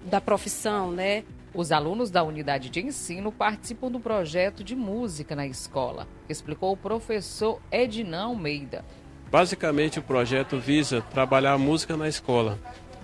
[0.04, 1.24] da profissão, né?
[1.54, 6.76] Os alunos da unidade de ensino participam do projeto de música na escola, explicou o
[6.76, 8.84] professor Ednan Almeida.
[9.30, 12.58] Basicamente, o projeto visa trabalhar a música na escola.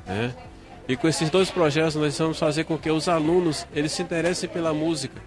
[0.07, 0.35] Né?
[0.89, 4.49] E com esses dois projetos nós vamos fazer com que os alunos eles se interessem
[4.49, 5.23] pela música.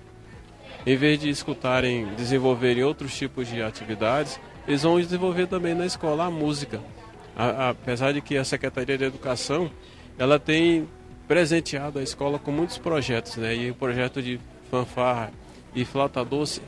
[0.86, 6.26] Em vez de escutarem, desenvolverem outros tipos de atividades, eles vão desenvolver também na escola
[6.26, 6.82] a música.
[7.36, 9.72] A, a, apesar de que a Secretaria de Educação
[10.18, 10.88] ela tem
[11.28, 13.56] presenteado a escola com muitos projetos, né?
[13.56, 15.32] E o projeto de fanfarra
[15.74, 16.62] e flauta doce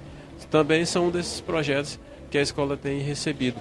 [0.50, 2.00] também são um desses projetos
[2.30, 3.60] que a escola tem recebido.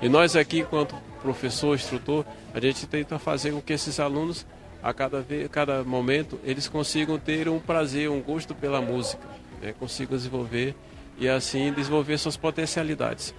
[0.00, 4.44] E nós aqui, enquanto professor, instrutor, a gente tenta fazer com que esses alunos
[4.82, 9.22] a cada, vez, a cada momento eles consigam ter um prazer, um gosto pela música,
[9.62, 9.72] né?
[9.78, 10.74] consigam desenvolver
[11.16, 13.34] e assim desenvolver suas potencialidades.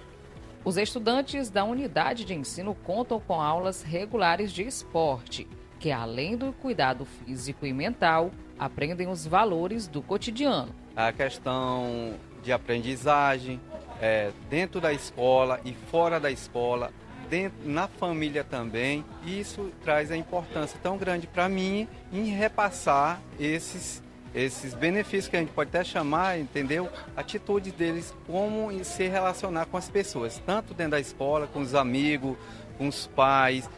[0.64, 5.46] Os estudantes da unidade de ensino contam com aulas regulares de esporte,
[5.78, 10.74] que além do cuidado físico e mental, aprendem os valores do cotidiano.
[10.96, 13.60] A questão de aprendizagem
[14.00, 16.90] é, dentro da escola e fora da escola,
[17.28, 19.04] dentro, na família também.
[19.26, 24.02] Isso traz a importância tão grande para mim em repassar esses
[24.34, 26.90] esses benefícios que a gente pode até chamar, entendeu?
[27.16, 32.36] Atitudes deles, como se relacionar com as pessoas, tanto dentro da escola, com os amigos,
[32.76, 33.70] com os pais.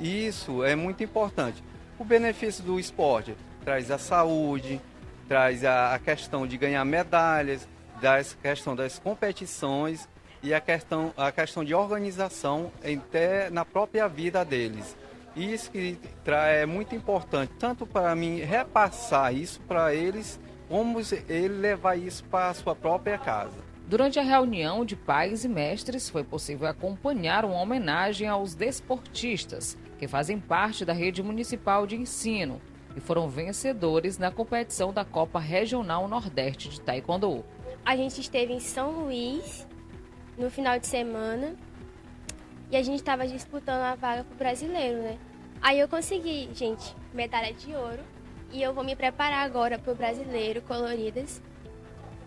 [0.00, 1.62] Isso é muito importante.
[1.98, 4.80] O benefício do esporte traz a saúde,
[5.28, 7.68] traz a, a questão de ganhar medalhas,
[8.00, 10.08] da questão das competições
[10.42, 14.96] e a questão, a questão de organização até na própria vida deles.
[15.36, 21.96] Isso que é muito importante, tanto para mim repassar isso para eles, como ele levar
[21.96, 23.70] isso para a sua própria casa.
[23.86, 30.06] Durante a reunião de pais e mestres, foi possível acompanhar uma homenagem aos desportistas que
[30.06, 32.60] fazem parte da rede municipal de ensino
[32.96, 37.44] e foram vencedores na competição da Copa Regional Nordeste de Taekwondo.
[37.84, 39.66] A gente esteve em São Luís
[40.38, 41.56] no final de semana
[42.70, 45.18] e a gente estava disputando a vaga pro brasileiro, né?
[45.60, 48.02] Aí eu consegui, gente, medalha de ouro
[48.52, 51.42] e eu vou me preparar agora pro brasileiro Coloridas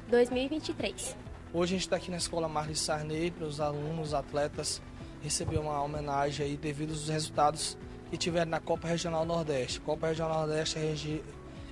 [0.09, 1.15] 2023.
[1.53, 4.81] Hoje a gente está aqui na Escola Marli Sarney para os alunos, atletas
[5.21, 7.77] receber uma homenagem aí devido aos resultados
[8.09, 9.79] que tiveram na Copa Regional Nordeste.
[9.79, 11.23] Copa Regional Nordeste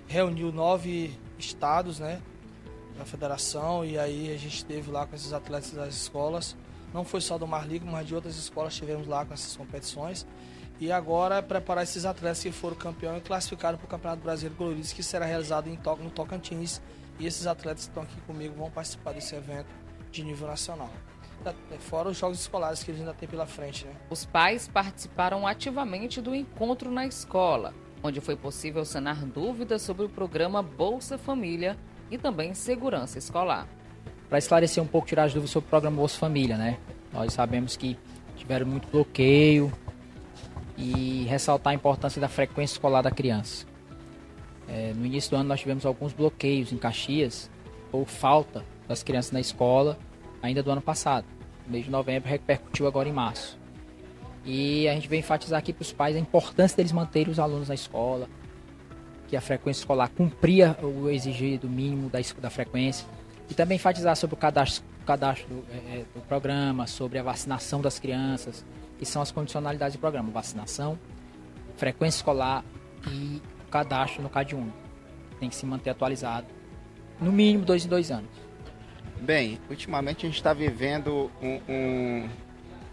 [0.07, 2.21] reuniu nove estados, né?
[2.97, 6.55] da federação e aí a gente esteve lá com esses atletas das escolas.
[6.93, 10.25] Não foi só do Marligo, mas de outras escolas tivemos lá com essas competições.
[10.79, 14.55] E agora é preparar esses atletas que foram campeão e classificaram para o Campeonato Brasileiro
[14.55, 16.81] Coloridos, que será realizado em no Tocantins.
[17.19, 19.69] E esses atletas que estão aqui comigo vão participar desse evento
[20.11, 20.89] de nível nacional.
[21.79, 23.85] Fora os jogos escolares que eles ainda têm pela frente.
[23.85, 23.93] Né?
[24.09, 27.73] Os pais participaram ativamente do encontro na escola,
[28.03, 31.77] onde foi possível sanar dúvidas sobre o programa Bolsa Família
[32.09, 33.67] e também segurança escolar.
[34.31, 36.77] Para esclarecer um pouco, tirar as dúvidas sobre o programa Bolsa Família, né?
[37.11, 37.97] Nós sabemos que
[38.37, 39.69] tiveram muito bloqueio
[40.77, 43.65] e ressaltar a importância da frequência escolar da criança.
[44.69, 47.51] É, no início do ano nós tivemos alguns bloqueios em Caxias
[47.91, 49.99] por falta das crianças na escola
[50.41, 51.25] ainda do ano passado.
[51.67, 53.59] No mês de novembro repercutiu agora em março.
[54.45, 57.67] E a gente vem enfatizar aqui para os pais a importância deles manterem os alunos
[57.67, 58.29] na escola,
[59.27, 63.05] que a frequência escolar cumpria o exigido mínimo da, da frequência.
[63.51, 67.81] E também enfatizar sobre o cadastro, cadastro do, é, é, do programa, sobre a vacinação
[67.81, 68.63] das crianças,
[68.97, 70.97] que são as condicionalidades do programa: vacinação,
[71.75, 72.63] frequência escolar
[73.09, 74.77] e cadastro no CAD único.
[75.37, 76.47] Tem que se manter atualizado,
[77.19, 78.29] no mínimo dois em dois anos.
[79.19, 82.29] Bem, ultimamente a gente está vivendo um, um,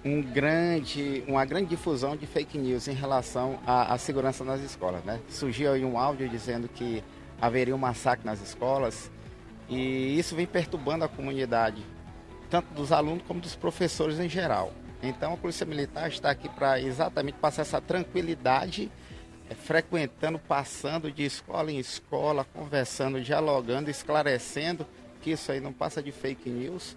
[0.04, 5.04] um, grande, uma grande difusão de fake news em relação à, à, segurança nas escolas.
[5.04, 5.20] Né?
[5.28, 7.02] Surgiu aí um áudio dizendo que
[7.40, 9.08] haveria um massacre nas escolas
[9.68, 11.84] e isso vem perturbando a comunidade,
[12.48, 14.72] tanto dos alunos como dos professores em geral.
[15.02, 18.90] Então a Polícia Militar está aqui para exatamente passar essa tranquilidade,
[19.48, 24.86] é, frequentando, passando de escola em escola, conversando, dialogando, esclarecendo
[25.20, 26.96] que isso aí não passa de fake news,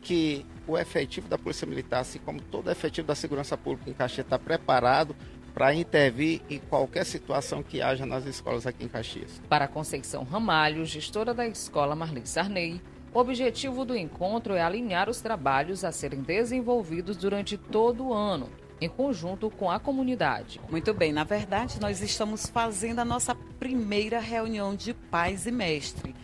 [0.00, 4.26] que o efetivo da Polícia Militar, assim como todo efetivo da Segurança Pública em Caxias,
[4.26, 5.14] está preparado
[5.58, 9.42] para intervir em qualquer situação que haja nas escolas aqui em Caxias.
[9.48, 12.80] Para Conceição Ramalho, gestora da escola Marli Sarney,
[13.12, 18.48] o objetivo do encontro é alinhar os trabalhos a serem desenvolvidos durante todo o ano,
[18.80, 20.60] em conjunto com a comunidade.
[20.70, 26.14] Muito bem, na verdade, nós estamos fazendo a nossa primeira reunião de pais e mestre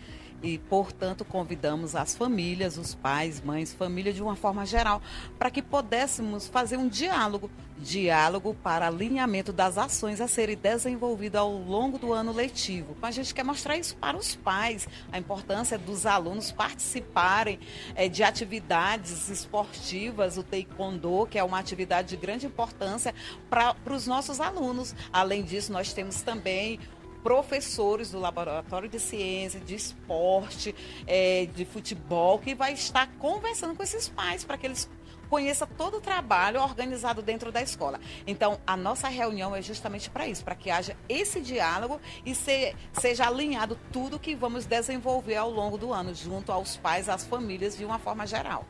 [0.41, 5.01] e, portanto, convidamos as famílias, os pais, mães, família de uma forma geral,
[5.37, 11.51] para que pudéssemos fazer um diálogo diálogo para alinhamento das ações a serem desenvolvidas ao
[11.51, 12.95] longo do ano letivo.
[13.01, 17.59] A gente quer mostrar isso para os pais, a importância dos alunos participarem
[17.93, 23.13] é, de atividades esportivas, o taekwondo, que é uma atividade de grande importância
[23.49, 24.95] para os nossos alunos.
[25.11, 26.79] Além disso, nós temos também
[27.25, 30.75] professores do Laboratório de Ciência, de Esporte,
[31.07, 34.87] é, de Futebol, que vai estar conversando com esses pais para que eles
[35.27, 37.99] conheçam todo o trabalho organizado dentro da escola.
[38.27, 42.75] Então, a nossa reunião é justamente para isso, para que haja esse diálogo e se,
[42.93, 47.75] seja alinhado tudo que vamos desenvolver ao longo do ano, junto aos pais, às famílias,
[47.75, 48.63] de uma forma geral.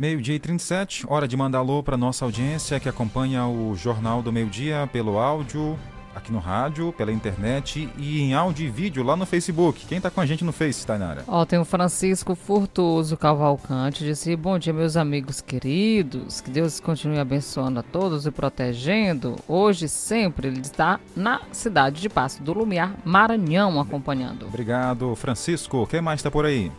[0.00, 4.32] Meio-dia e 37, hora de mandar alô para nossa audiência que acompanha o Jornal do
[4.32, 5.78] Meio-Dia pelo áudio,
[6.14, 9.86] aqui no rádio, pela internet e em áudio e vídeo lá no Facebook.
[9.86, 11.24] Quem está com a gente no Face, Tainara?
[11.26, 17.18] Ó, tem o Francisco Furtuoso Cavalcante, disse, bom dia meus amigos queridos, que Deus continue
[17.18, 19.36] abençoando a todos e protegendo.
[19.46, 24.46] Hoje, sempre, ele está na cidade de Passo do Lumiar, Maranhão, acompanhando.
[24.46, 25.86] Obrigado, Francisco.
[25.86, 26.70] Quem mais está por aí?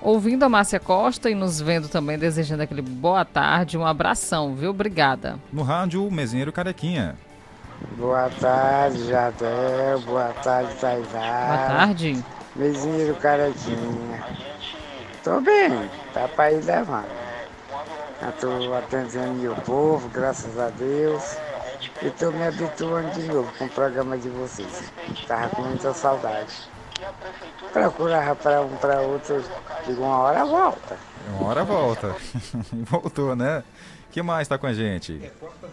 [0.00, 4.70] ouvindo a Márcia Costa e nos vendo também, desejando aquele boa tarde, um abração, viu?
[4.70, 5.38] Obrigada.
[5.52, 7.16] No rádio, o Mesinheiro Carequinha.
[7.96, 10.00] Boa tarde, Jadel.
[10.00, 11.46] Boa tarde, Taizara.
[11.46, 12.24] Boa tarde.
[12.56, 14.24] Mesinheiro Carequinha.
[15.22, 17.06] Tô bem, tá pra ir levando.
[18.20, 21.36] Eu tô atendendo o povo, graças a Deus.
[22.02, 24.92] E tô me habituando de novo com o programa de vocês.
[25.28, 26.68] Tava com muita saudade.
[27.72, 29.44] Procurava para um para outro,
[29.86, 30.96] digo, uma hora volta.
[31.28, 32.16] Uma hora volta.
[32.72, 33.62] Voltou, né?
[34.10, 35.20] Que mais está com a gente?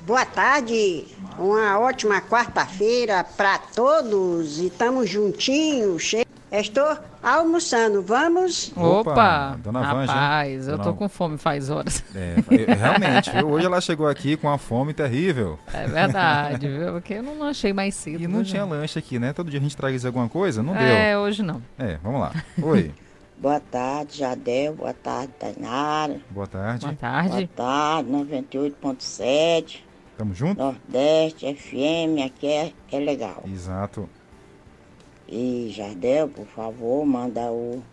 [0.05, 1.05] Boa tarde,
[1.37, 6.25] uma ótima quarta-feira para todos e estamos juntinhos, cheios.
[6.51, 8.71] Estou almoçando, vamos?
[8.77, 10.13] Opa, dona Vanja.
[10.13, 10.83] Rapaz, eu dona...
[10.83, 12.03] tô com fome faz horas.
[12.15, 12.35] É,
[12.73, 15.59] realmente, hoje ela chegou aqui com uma fome terrível.
[15.73, 16.93] É verdade, viu?
[16.93, 18.23] Porque eu não lanchei mais cedo.
[18.23, 19.33] E não tinha lanche aqui, né?
[19.33, 20.83] Todo dia a gente traz alguma coisa, não deu.
[20.83, 21.61] É, hoje não.
[21.77, 22.31] É, vamos lá.
[22.61, 22.93] Oi.
[23.37, 24.75] Boa tarde, Jadel.
[24.75, 26.21] Boa tarde, Tainara.
[26.29, 26.85] Boa tarde.
[26.85, 27.29] Boa tarde.
[27.29, 29.83] Boa tarde, 98.7.
[30.17, 30.57] Tamo junto?
[30.61, 33.43] Nordeste, FM, aqui é, é legal.
[33.45, 34.09] Exato.
[35.27, 37.83] E Jardel, por favor, manda o,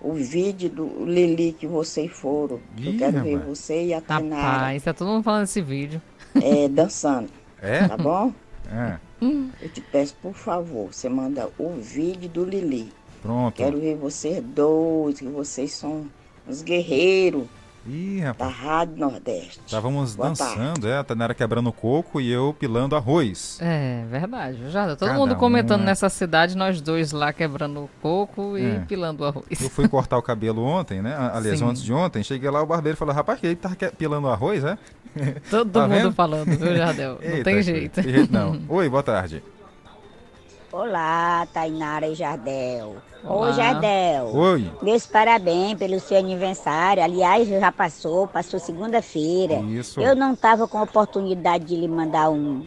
[0.00, 2.58] o vídeo do Lili que vocês foram.
[2.78, 4.42] Ih, eu quero ver você e a Tainara.
[4.42, 6.00] Rapaz, tá todo mundo falando desse vídeo.
[6.40, 7.28] É, dançando.
[7.64, 7.86] É?
[7.86, 8.32] Tá bom?
[8.72, 8.98] É.
[9.20, 12.92] Eu te peço, por favor, você manda o vídeo do Lili.
[13.22, 13.54] Pronto.
[13.54, 16.06] Quero ver vocês dois, que vocês são
[16.46, 17.44] os guerreiros.
[17.86, 18.50] Ih, rapaz.
[18.50, 19.60] Da Rádio Nordeste.
[19.66, 23.58] Estávamos dançando, é, a Tanera quebrando coco e eu pilando arroz.
[23.60, 24.70] É, verdade.
[24.70, 25.86] Já todo Cada mundo comentando um, é.
[25.86, 28.78] nessa cidade, nós dois lá quebrando coco e é.
[28.86, 29.60] pilando arroz.
[29.60, 31.16] Eu fui cortar o cabelo ontem, né?
[31.32, 31.64] Aliás, Sim.
[31.64, 34.78] antes de ontem, cheguei lá, o barbeiro falou, rapaz, que ele tá pilando arroz, é?
[35.50, 36.12] Todo tá mundo vendo?
[36.12, 37.18] falando, viu, Jardel?
[37.20, 38.00] Não Eita, tem jeito.
[38.00, 38.60] Tem jeito não.
[38.68, 39.42] Oi, boa tarde.
[40.72, 42.96] Olá, Tainara e Jardel.
[43.22, 43.50] Olá.
[43.50, 44.34] Ô, Jardel.
[44.34, 44.72] Oi.
[44.80, 47.02] Meus parabéns pelo seu aniversário.
[47.02, 49.56] Aliás, já passou, passou segunda-feira.
[49.56, 50.00] Isso.
[50.00, 52.66] Eu não estava com a oportunidade de lhe mandar um,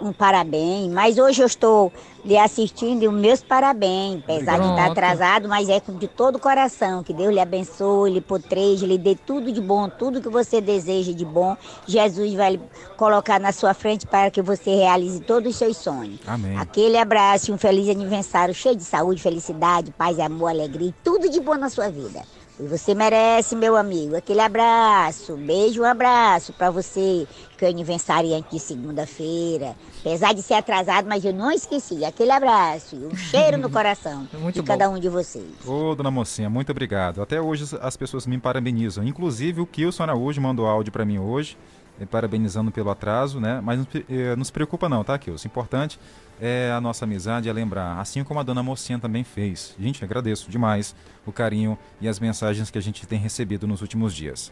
[0.00, 1.92] um parabéns, mas hoje eu estou
[2.24, 4.62] lhe assistindo e os meus parabéns, apesar Pronto.
[4.62, 8.86] de estar atrasado, mas é de todo o coração, que Deus lhe abençoe, lhe potreje,
[8.86, 12.60] lhe dê tudo de bom, tudo que você deseja de bom, Jesus vai
[12.96, 16.20] colocar na sua frente para que você realize todos os seus sonhos.
[16.26, 16.56] Amém.
[16.58, 21.40] Aquele abraço um feliz aniversário cheio de saúde, felicidade, paz, amor, alegria e tudo de
[21.40, 22.22] bom na sua vida.
[22.62, 25.34] E você merece, meu amigo, aquele abraço.
[25.36, 29.74] Beijo, um abraço para você, que é aniversariante de segunda-feira.
[30.00, 32.04] Apesar de ser atrasado, mas eu não esqueci.
[32.04, 34.66] Aquele abraço um cheiro no coração Muito de bom.
[34.66, 35.46] cada um de vocês.
[35.66, 37.22] Ô, dona mocinha, muito obrigado.
[37.22, 39.04] Até hoje as- as pessoas me parabenizam.
[39.04, 41.56] Inclusive o Kilson Araújo mandou áudio para mim hoje,
[41.98, 43.60] eh, parabenizando pelo atraso, né?
[43.62, 45.48] Mas não, se- eh, não se preocupa não, tá, Kilson?
[45.48, 45.98] Importante
[46.40, 49.74] é a nossa amizade, é lembrar, assim como a dona mocinha também fez.
[49.78, 50.94] Gente, agradeço demais
[51.26, 54.50] o carinho e as mensagens que a gente tem recebido nos últimos dias.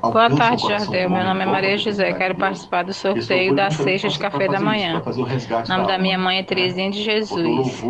[0.00, 1.08] Boa tarde, Jardel.
[1.10, 2.12] Meu nome é Maria José.
[2.12, 5.00] Quero participar do sorteio da cesta de café da manhã.
[5.04, 7.80] O nome da minha mãe é Terezinha de Jesus.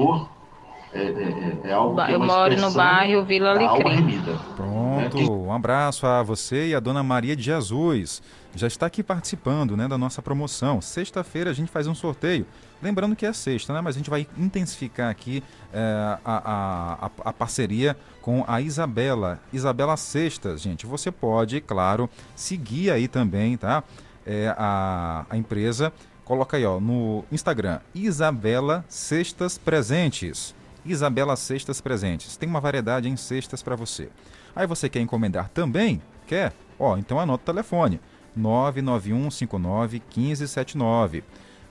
[1.95, 4.23] Ba- Eu moro no bairro Vila Alecrim.
[4.55, 8.23] Pronto, um abraço a você e a dona Maria de Jesus.
[8.55, 10.81] Já está aqui participando né, da nossa promoção.
[10.83, 12.47] Sexta-feira a gente faz um sorteio.
[12.83, 13.81] Lembrando que é sexta, né?
[13.81, 19.41] Mas a gente vai intensificar aqui eh, a, a, a, parceria com a Isabela.
[19.53, 20.85] Isabela Sextas, gente.
[20.85, 23.85] Você pode, claro, seguir aí também, tá?
[24.27, 25.93] Eh, a, a empresa.
[26.25, 30.55] Coloca aí, ó, no Instagram, Isabela Cestas Presentes.
[30.85, 32.37] Isabela Cestas Presentes.
[32.37, 34.09] Tem uma variedade em cestas para você.
[34.55, 36.03] Aí você quer encomendar também?
[36.27, 36.53] Quer?
[36.79, 38.01] Ó, então anota o telefone.
[38.35, 41.25] 99159 1579.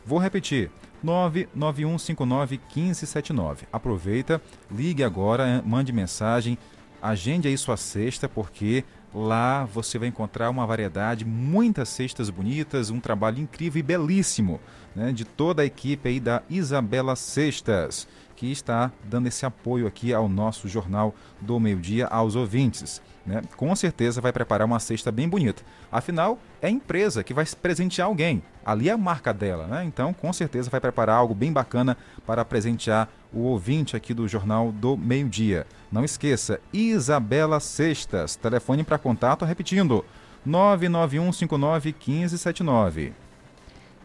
[0.05, 0.71] Vou repetir.
[1.03, 3.67] 99159 1579.
[3.71, 6.57] Aproveita, ligue agora, mande mensagem,
[7.01, 8.83] agende aí sua cesta, porque
[9.13, 14.59] lá você vai encontrar uma variedade, muitas cestas bonitas, um trabalho incrível e belíssimo
[14.95, 20.13] né, de toda a equipe aí da Isabela Cestas, que está dando esse apoio aqui
[20.13, 23.01] ao nosso Jornal do Meio Dia, aos ouvintes.
[23.25, 23.41] Né?
[23.55, 25.63] Com certeza vai preparar uma cesta bem bonita.
[25.91, 28.41] Afinal, é a empresa que vai presentear alguém.
[28.65, 29.83] Ali é a marca dela, né?
[29.83, 34.71] Então, com certeza vai preparar algo bem bacana para presentear o ouvinte aqui do Jornal
[34.71, 35.65] do Meio Dia.
[35.91, 38.35] Não esqueça, Isabela Cestas.
[38.35, 40.03] Telefone para contato, repetindo,
[40.45, 43.13] 99159 1579.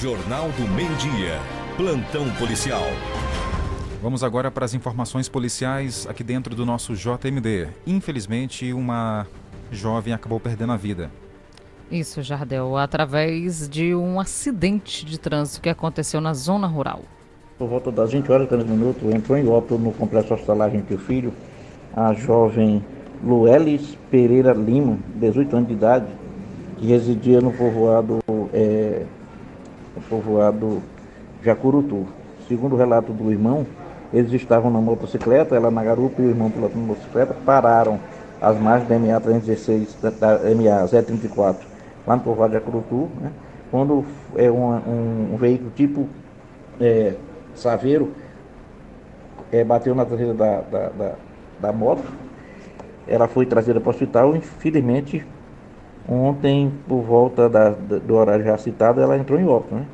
[0.00, 1.40] Jornal do Meio-Dia.
[1.76, 2.84] Plantão policial.
[4.02, 7.68] Vamos agora para as informações policiais aqui dentro do nosso JMD.
[7.86, 9.26] Infelizmente, uma
[9.72, 11.10] jovem acabou perdendo a vida.
[11.94, 17.02] Isso, Jardel, através de um acidente de trânsito que aconteceu na zona rural.
[17.56, 20.98] Por volta das 20 horas e 40 minutos, entrou em óbito no complexo hospitalar Gentil
[20.98, 21.32] Filho
[21.94, 22.84] a jovem
[23.22, 26.06] Luelis Pereira Lima, 18 anos de idade,
[26.78, 28.18] que residia no povoado,
[28.52, 29.04] é,
[30.10, 30.82] povoado
[31.44, 32.08] Jacurutu.
[32.48, 33.64] Segundo o relato do irmão,
[34.12, 38.00] eles estavam na motocicleta, ela na garupa e o irmão pilotando motocicleta, pararam
[38.42, 41.73] às margens da MA 316, da, da MA 034,
[42.06, 43.32] lá no povoado Jacurutu, né?
[43.70, 44.04] quando
[44.36, 46.08] é um, um, um veículo tipo
[46.80, 47.14] é,
[47.54, 48.12] Saveiro
[49.52, 51.14] é, bateu na traseira da, da, da,
[51.60, 52.04] da moto.
[53.06, 54.34] Ela foi trazida para o hospital.
[54.34, 55.24] Infelizmente,
[56.08, 59.74] ontem, por volta da- da- do horário já citado, ela entrou em óbito.
[59.74, 59.86] Né?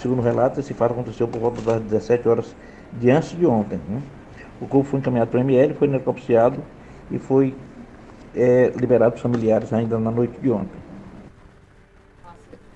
[0.00, 2.54] Segundo o relato, esse fato aconteceu por volta das 17 horas
[2.92, 3.80] de antes de ontem.
[3.88, 4.00] Né?
[4.60, 6.58] O corpo foi encaminhado para o ML, foi necropsiado
[7.10, 7.54] e foi
[8.34, 10.78] é, liberado para os familiares ainda na noite de ontem.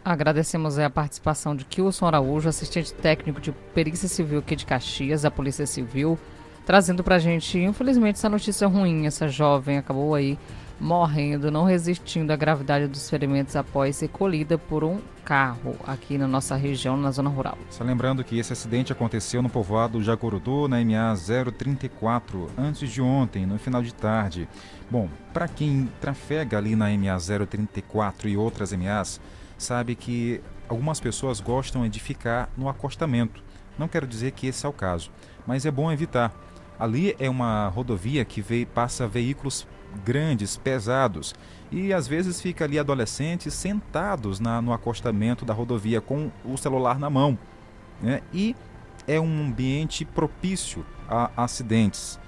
[0.05, 5.30] Agradecemos a participação de Kilson Araújo, assistente técnico de Perícia Civil aqui de Caxias, da
[5.30, 6.18] Polícia Civil,
[6.66, 9.07] trazendo pra gente, infelizmente, essa notícia ruim.
[9.07, 10.36] Essa jovem acabou aí
[10.80, 16.26] morrendo, não resistindo à gravidade dos ferimentos após ser colhida por um carro aqui na
[16.26, 17.57] nossa região, na zona rural.
[17.70, 21.14] Só lembrando que esse acidente aconteceu no povoado Jacurutu, na MA
[21.57, 24.48] 034, antes de ontem, no final de tarde.
[24.90, 29.20] Bom, para quem trafega ali na MA 034 e outras MAs,
[29.62, 33.42] sabe que algumas pessoas gostam de ficar no acostamento.
[33.78, 35.10] Não quero dizer que esse é o caso,
[35.46, 36.32] mas é bom evitar.
[36.78, 39.66] Ali é uma rodovia que vê, passa veículos
[40.04, 41.34] grandes, pesados,
[41.70, 46.98] e às vezes fica ali adolescentes sentados na, no acostamento da rodovia com o celular
[46.98, 47.38] na mão.
[48.00, 48.20] Né?
[48.32, 48.56] E
[49.06, 52.18] é um ambiente propício a acidentes.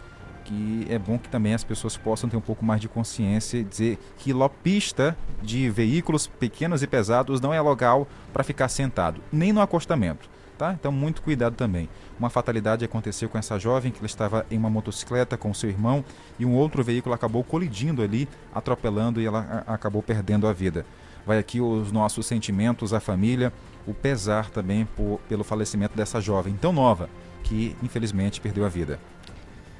[0.45, 3.65] Que é bom que também as pessoas possam ter um pouco mais de consciência e
[3.65, 4.33] dizer que
[4.63, 10.29] pista de veículos pequenos e pesados não é local para ficar sentado, nem no acostamento.
[10.57, 10.73] Tá?
[10.73, 11.89] Então, muito cuidado também.
[12.17, 16.05] Uma fatalidade aconteceu com essa jovem que ela estava em uma motocicleta com seu irmão
[16.39, 20.87] e um outro veículo acabou colidindo ali, atropelando e ela acabou perdendo a vida.
[21.27, 23.53] Vai aqui os nossos sentimentos à família,
[23.85, 27.09] o pesar também por, pelo falecimento dessa jovem tão nova
[27.43, 29.01] que infelizmente perdeu a vida.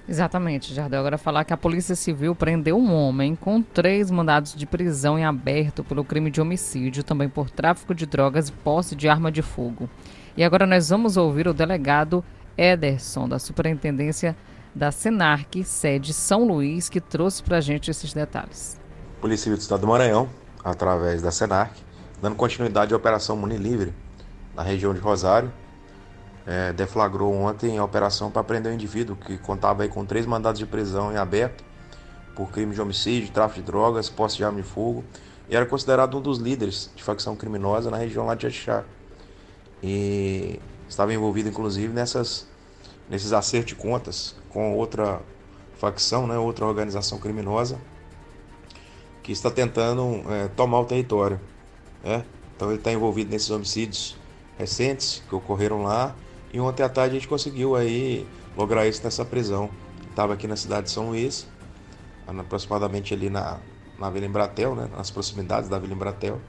[0.07, 1.01] Exatamente, Jardel.
[1.01, 5.25] Agora falar que a Polícia Civil prendeu um homem com três mandados de prisão em
[5.25, 9.41] aberto pelo crime de homicídio, também por tráfico de drogas e posse de arma de
[9.41, 9.89] fogo.
[10.37, 12.23] E agora nós vamos ouvir o delegado
[12.57, 14.37] Ederson, da Superintendência
[14.75, 18.79] da Senarc, sede São Luís, que trouxe para a gente esses detalhes.
[19.21, 20.29] Polícia Civil do Estado do Maranhão,
[20.63, 21.81] através da Senarc,
[22.21, 23.95] dando continuidade à Operação Muni Livre,
[24.55, 25.53] na região de Rosário,
[26.47, 30.67] é, deflagrou ontem a operação para prender um indivíduo que contava com três mandados de
[30.67, 31.65] prisão em aberto
[32.35, 35.05] por crime de homicídio, tráfico de drogas, posse de arma de fogo
[35.49, 38.85] e era considerado um dos líderes de facção criminosa na região lá de Axixá.
[39.83, 42.47] E estava envolvido inclusive nessas,
[43.09, 45.21] nesses acertos de contas com outra
[45.77, 47.79] facção, né, outra organização criminosa
[49.23, 51.41] que está tentando é, tomar o território.
[52.03, 52.25] Né?
[52.55, 54.17] Então ele está envolvido nesses homicídios
[54.59, 56.15] recentes que ocorreram lá
[56.55, 58.25] e ontem à tarde a gente conseguiu aí
[58.57, 59.69] lograr isso nessa prisão.
[60.09, 61.49] Estava aqui na cidade de São Luís,
[62.29, 63.59] aproximadamente ali na,
[63.99, 66.41] na Vila Embratel, né, nas proximidades da Vila Embratel,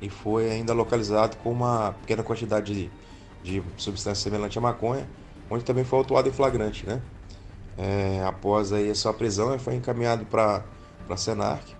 [0.00, 2.90] e foi ainda localizado com uma pequena quantidade de,
[3.42, 5.08] de substância semelhante à maconha,
[5.50, 6.86] onde também foi autuado em flagrante.
[6.86, 7.02] Né?
[7.76, 10.62] É, após aí a sua prisão, ele foi encaminhado para
[11.10, 11.74] a Senarc,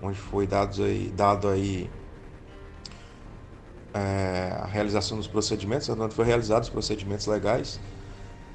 [0.00, 1.90] onde foi dado aí, dado aí
[3.94, 7.80] é, a realização dos procedimentos, onde foi realizados os procedimentos legais,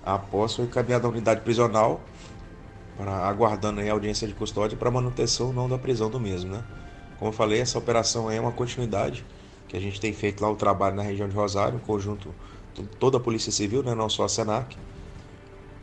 [0.05, 2.01] após foi encaminhada a unidade prisional,
[2.97, 6.51] para, aguardando a audiência de custódia para manutenção ou não da prisão do mesmo.
[6.51, 6.63] Né?
[7.17, 9.25] Como eu falei, essa operação é uma continuidade
[9.67, 12.33] que a gente tem feito lá o trabalho na região de Rosário, em conjunto
[12.99, 13.95] toda a Polícia Civil, né?
[13.95, 14.77] não só a Senac,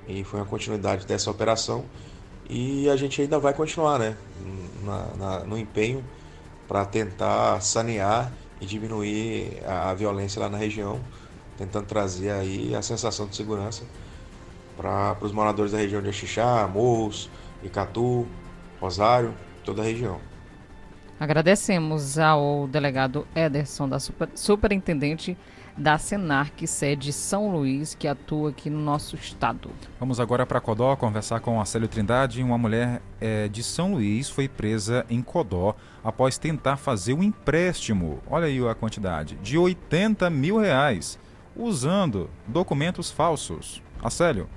[0.07, 1.85] e foi uma continuidade dessa operação
[2.49, 4.17] e a gente ainda vai continuar né?
[4.83, 6.05] na, na no empenho
[6.67, 11.01] para tentar sanear e diminuir a, a violência lá na região,
[11.57, 13.85] tentando trazer aí a sensação de segurança
[14.77, 17.31] para os moradores da região de Axixá, Morros,
[17.63, 18.27] Icatu,
[18.81, 19.35] Rosário,
[19.65, 20.21] toda a região.
[21.19, 25.37] Agradecemos ao delegado Ederson, da super, superintendente
[25.77, 29.71] da Senarc, sede São Luís, que atua aqui no nosso estado.
[29.99, 32.43] Vamos agora para Codó conversar com a Célio Trindade.
[32.43, 38.21] Uma mulher é, de São Luís foi presa em Codó após tentar fazer um empréstimo,
[38.29, 41.19] olha aí a quantidade, de 80 mil reais,
[41.57, 43.83] usando documentos falsos.
[44.03, 44.49] Acélio.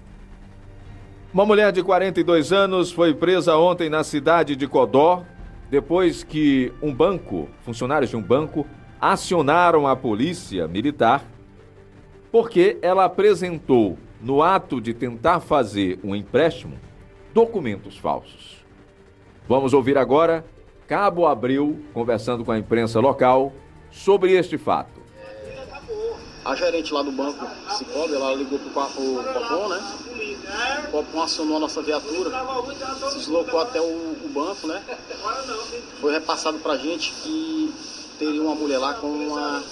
[1.33, 5.23] Uma mulher de 42 anos foi presa ontem na cidade de Codó,
[5.69, 8.67] depois que um banco, funcionários de um banco,
[9.03, 11.25] acionaram a polícia militar
[12.31, 16.79] porque ela apresentou, no ato de tentar fazer um empréstimo,
[17.33, 18.63] documentos falsos.
[19.45, 20.45] Vamos ouvir agora
[20.87, 23.51] Cabo Abreu conversando com a imprensa local
[23.91, 25.01] sobre este fato.
[26.45, 29.81] A gerente lá do banco Cicobi, ela ligou para o Copom, né?
[30.87, 32.31] O Copom acionou a nossa viatura,
[33.09, 33.83] se deslocou até o,
[34.23, 34.81] o banco, né?
[35.99, 39.63] Foi repassado para a gente que teria uma mulher lá com uma,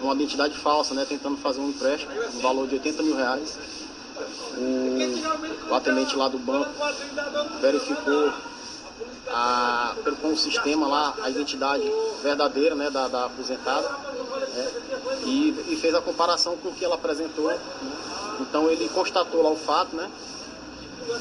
[0.00, 1.04] uma identidade falsa, né?
[1.08, 3.58] Tentando fazer um empréstimo no valor de 80 mil reais.
[4.56, 6.70] O, o atendente lá do banco
[7.60, 8.32] verificou
[9.28, 11.90] a, pelo, com o sistema lá a identidade
[12.22, 14.70] verdadeira né, da, da aposentada né,
[15.24, 17.48] e, e, fez a comparação com o que ela apresentou.
[17.48, 17.58] Né.
[18.40, 20.10] Então ele constatou lá o fato, né?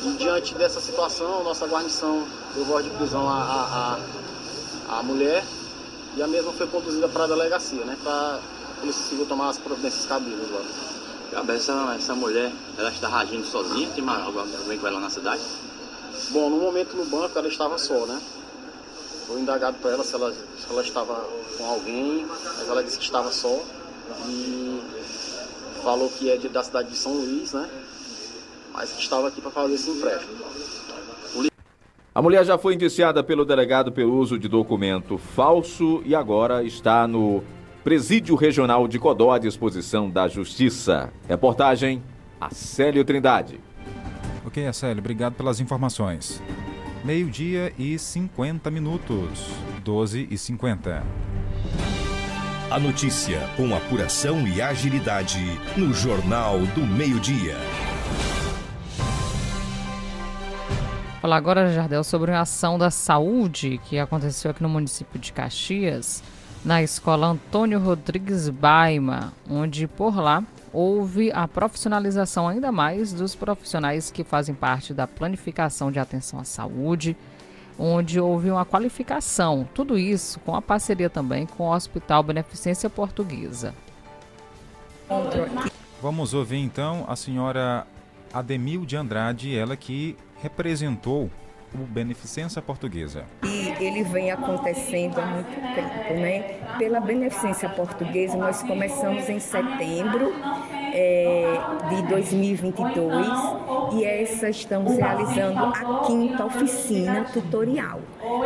[0.04, 3.98] E diante dessa situação, nossa guarnição deu voz de prisão à,
[4.90, 5.44] à, à mulher
[6.20, 7.98] e a mesma foi conduzida para a delegacia, né?
[8.04, 11.54] Para a Polícia Civil tomar as providências cabíveis lá.
[11.54, 13.90] Essa, essa mulher, ela está agindo sozinha?
[13.96, 15.42] Tem alguém com ela na cidade?
[16.32, 18.22] Bom, no momento no banco ela estava só, né?
[19.28, 21.26] Foi indagado para ela se, ela se ela estava
[21.58, 23.64] com alguém, mas ela disse que estava só.
[24.28, 24.82] E
[25.82, 27.70] falou que é de, da cidade de São Luís, né?
[28.74, 30.36] Mas que estava aqui para fazer esse empréstimo.
[32.14, 37.08] A mulher já foi indiciada pelo delegado pelo uso de documento falso e agora está
[37.08, 37.44] no
[37.84, 41.14] Presídio Regional de Codó à disposição da Justiça.
[41.28, 42.02] Reportagem
[42.42, 43.60] Acélio Trindade.
[44.46, 46.42] Ok, Acélio, obrigado pelas informações.
[47.06, 49.46] Meio-dia e 50 minutos.
[49.84, 51.04] 12 e 50.
[52.72, 55.40] A notícia com apuração e agilidade
[55.78, 57.56] no Jornal do Meio-Dia.
[61.22, 66.24] Falar agora, Jardel, sobre uma ação da saúde que aconteceu aqui no município de Caxias,
[66.64, 70.42] na escola Antônio Rodrigues Baima, onde por lá
[70.72, 76.46] houve a profissionalização ainda mais dos profissionais que fazem parte da planificação de atenção à
[76.46, 77.18] saúde,
[77.78, 79.68] onde houve uma qualificação.
[79.76, 83.74] Tudo isso com a parceria também com o Hospital Beneficência Portuguesa.
[86.02, 87.86] Vamos ouvir então a senhora
[88.34, 91.30] Ademil de Andrade, ela que representou
[91.74, 93.26] o Beneficência Portuguesa.
[93.44, 96.40] E ele vem acontecendo há muito tempo, né?
[96.78, 100.34] Pela Beneficência Portuguesa, nós começamos em setembro
[100.94, 101.60] é,
[101.90, 103.28] de 2022
[103.94, 108.00] e essa estamos realizando a quinta oficina tutorial.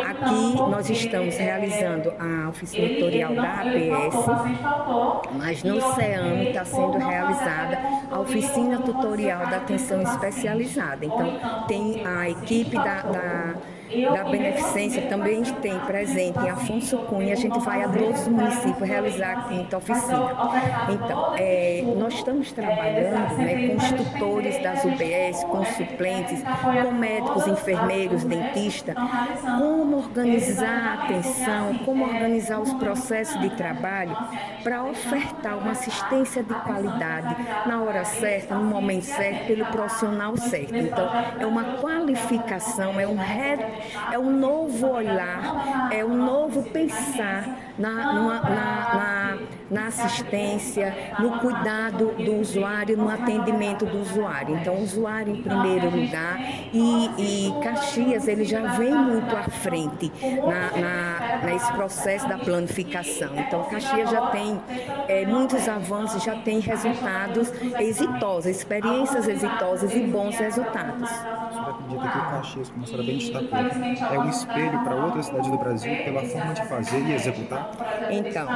[0.08, 7.80] Aqui nós estamos realizando a oficina tutorial da APS, mas no CEAM está sendo realizada
[8.12, 11.06] a oficina tutorial da atenção especializada.
[11.06, 13.56] Então tem a equipe da, da
[14.12, 17.34] da Beneficência também tem presente em Afonso Cunha.
[17.34, 20.32] A gente vai a todos os municípios realizar a quinta oficina.
[20.90, 27.48] Então, é, nós estamos trabalhando né, com os tutores das UBS, com suplentes, com médicos,
[27.48, 28.96] enfermeiros, dentistas,
[29.74, 34.16] como organizar a atenção, como organizar os processos de trabalho
[34.64, 40.76] para ofertar uma assistência de qualidade na hora certa, no momento certo, pelo profissional certo.
[40.76, 41.10] Então,
[41.40, 43.18] é uma qualificação, é um
[44.12, 49.38] é um novo olhar, é um novo pensar na, numa, na, na,
[49.70, 54.56] na, assistência, no cuidado do usuário, no atendimento do usuário.
[54.58, 56.40] Então, usuário em primeiro lugar
[56.72, 60.12] e, e Caxias ele já vem muito à frente
[60.80, 63.32] na, nesse processo da planificação.
[63.36, 64.60] Então, Caxias já tem
[65.08, 71.10] é, muitos avanços, já tem resultados exitosos, experiências exitosas e bons resultados.
[71.10, 75.50] Acredita que o Caxias, como a senhora bem destacou, é um espelho para outras cidades
[75.50, 77.62] do Brasil pela forma de fazer e executar?
[78.09, 78.47] Então,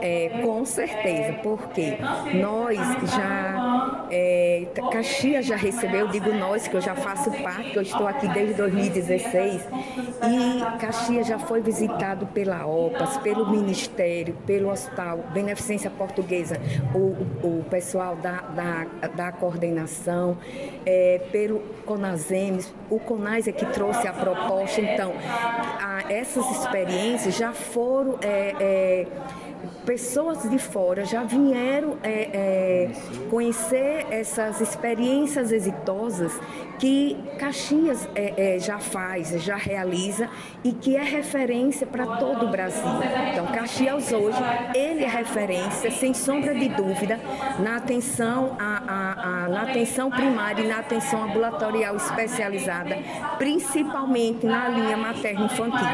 [0.00, 1.98] é, com certeza, porque
[2.34, 2.78] nós
[3.10, 8.28] já, é, Caxias já recebeu, digo nós, que eu já faço parte, eu estou aqui
[8.28, 9.62] desde 2016,
[10.22, 16.60] e Caxias já foi visitado pela OPAS, pelo Ministério, pelo Hospital Beneficência Portuguesa,
[16.94, 20.36] o, o pessoal da, da, da coordenação,
[20.84, 25.12] é, pelo CONASEMES, o CONAS é que trouxe a proposta, então,
[25.80, 29.06] a, essas experiências já foram é, é,
[29.84, 32.90] pessoas de fora já vieram é, é,
[33.30, 36.32] conhecer essas experiências exitosas
[36.78, 40.28] que Caxias é, é, já faz, já realiza
[40.62, 42.82] e que é referência para todo o Brasil.
[43.32, 44.38] Então, Caxias hoje,
[44.74, 47.18] ele é referência, sem sombra de dúvida,
[47.58, 52.96] na atenção, a, a, a, na atenção primária e na atenção ambulatorial especializada,
[53.38, 55.86] principalmente na linha materno-infantil.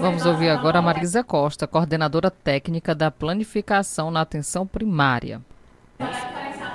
[0.00, 5.40] Vamos ouvir agora a Marisa Costa, coordenadora técnica da planificação na atenção primária.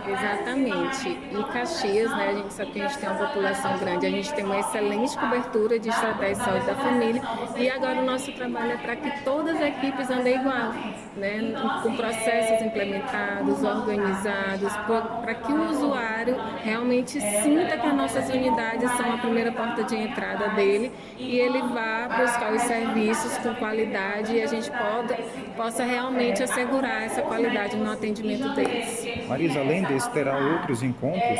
[0.08, 1.10] Exatamente.
[1.10, 4.34] E Caxias, né, a gente sabe que a gente tem uma população grande, a gente
[4.34, 7.22] tem uma excelente cobertura de estratégia de saúde da família
[7.58, 10.74] e agora o nosso trabalho é para que todas as equipes andem igual,
[11.16, 14.74] né, com processos implementados, organizados,
[15.22, 19.96] para que o usuário realmente sinta que as nossas unidades são a primeira porta de
[19.96, 25.16] entrada dele e ele vá buscar os serviços com qualidade e a gente pode,
[25.56, 29.06] possa realmente assegurar essa qualidade no atendimento deles.
[29.28, 31.40] Marisa, além desse, terá outros encontros?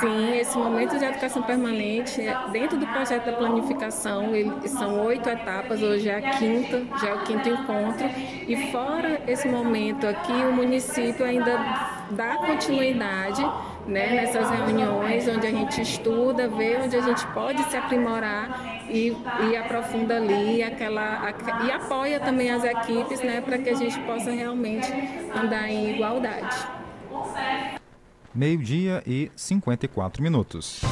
[0.00, 2.20] Sim, esse momento de educação permanente,
[2.52, 7.14] dentro do projeto da planificação, ele, são oito etapas, hoje é a quinta, já é
[7.14, 8.08] o quinto encontro,
[8.46, 11.58] e fora esse momento aqui, o município ainda
[12.10, 13.42] dá continuidade
[13.86, 19.16] né, nessas reuniões onde a gente estuda, vê onde a gente pode se aprimorar e,
[19.48, 23.98] e aprofunda ali aquela a, e apoia também as equipes né, para que a gente
[24.00, 24.92] possa realmente
[25.34, 26.76] andar em igualdade
[28.36, 30.82] meio-dia e 54 minutos.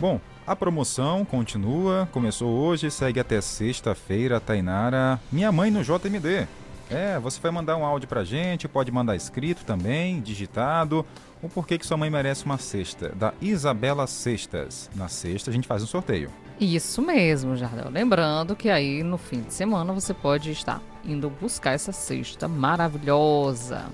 [0.00, 5.20] Bom, a promoção continua, começou hoje, segue até sexta-feira, Tainara.
[5.32, 6.46] Minha mãe no JMD.
[6.90, 11.04] É, você vai mandar um áudio pra gente, pode mandar escrito também, digitado.
[11.42, 14.88] O porquê que sua mãe merece uma cesta, da Isabela Cestas.
[14.94, 16.30] Na sexta a gente faz um sorteio.
[16.60, 17.90] Isso mesmo, Jardel.
[17.90, 23.86] Lembrando que aí no fim de semana você pode estar indo buscar essa cesta maravilhosa.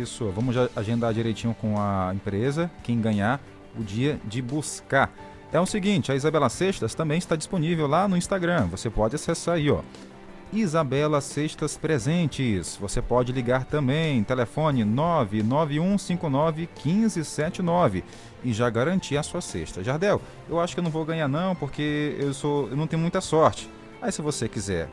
[0.00, 3.40] Isso, vamos agendar direitinho com a empresa, quem ganhar
[3.78, 5.12] o dia de buscar.
[5.52, 8.66] É o seguinte, a Isabela Cestas também está disponível lá no Instagram.
[8.66, 9.80] Você pode acessar aí, ó.
[10.60, 12.76] Isabela Cestas Presentes.
[12.80, 18.04] Você pode ligar também, telefone 99159 1579
[18.44, 19.82] e já garantir a sua cesta.
[19.82, 23.02] Jardel, eu acho que eu não vou ganhar não, porque eu sou, eu não tenho
[23.02, 23.68] muita sorte.
[24.00, 24.88] Aí se você quiser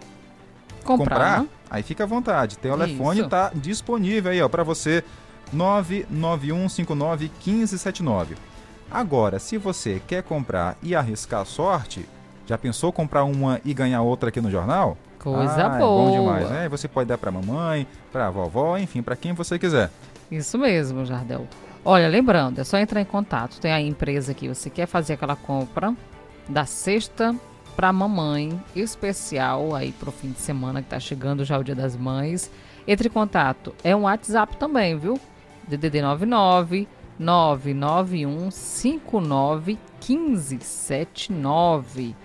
[0.83, 1.49] Comprar, comprar né?
[1.69, 2.57] aí fica à vontade.
[2.57, 5.03] Tem o telefone tá disponível aí, ó, para você
[5.53, 8.35] 99159 1579.
[8.89, 12.05] Agora, se você quer comprar e arriscar a sorte,
[12.47, 14.97] já pensou comprar uma e ganhar outra aqui no jornal?
[15.21, 15.75] Coisa ah, boa.
[15.75, 16.69] É bom demais, né?
[16.69, 19.91] Você pode dar para mamãe, para vovó, enfim, para quem você quiser.
[20.31, 21.47] Isso mesmo, Jardel.
[21.85, 23.59] Olha, lembrando, é só entrar em contato.
[23.59, 25.93] Tem a empresa que você quer fazer aquela compra
[26.49, 27.35] da sexta
[27.75, 31.95] para mamãe especial aí pro fim de semana que tá chegando já o Dia das
[31.95, 32.49] Mães.
[32.87, 33.75] Entre em contato.
[33.83, 35.19] É um WhatsApp também, viu?
[35.67, 36.87] DDD 99
[37.19, 42.15] 991 59 1579.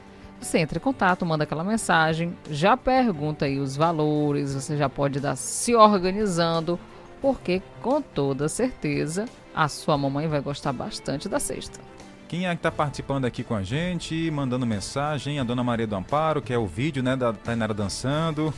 [0.47, 5.19] Você entra em contato, manda aquela mensagem, já pergunta aí os valores, você já pode
[5.19, 6.79] estar se organizando,
[7.21, 11.81] porque com toda certeza a sua mamãe vai gostar bastante da cesta.
[12.29, 15.41] Quem é que está participando aqui com a gente, mandando mensagem?
[15.41, 18.55] A dona Maria do Amparo, que é o vídeo, né, da Tainara dançando.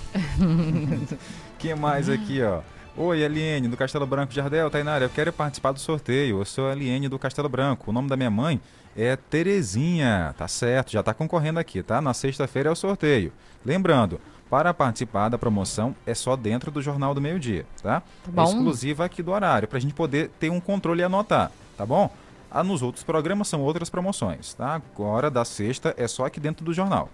[1.58, 2.60] Quem mais aqui, ó?
[2.98, 4.68] Oi, Eliane, do Castelo Branco Jardel.
[4.68, 6.40] Tainara, eu quero participar do sorteio.
[6.40, 7.90] Eu sou a Eliane do Castelo Branco.
[7.90, 8.60] O nome da minha mãe
[8.98, 10.34] é Terezinha.
[10.36, 12.00] Tá certo, já tá concorrendo aqui, tá?
[12.00, 13.32] Na sexta-feira é o sorteio.
[13.64, 14.20] Lembrando,
[14.50, 18.02] para participar da promoção é só dentro do Jornal do Meio Dia, tá?
[18.34, 18.42] Tá.
[18.42, 22.10] É exclusiva aqui do horário, pra gente poder ter um controle e anotar, tá bom?
[22.50, 24.74] Ah, nos outros programas são outras promoções, tá?
[24.74, 27.08] Agora da sexta é só aqui dentro do jornal.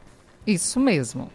[0.46, 1.30] Isso mesmo.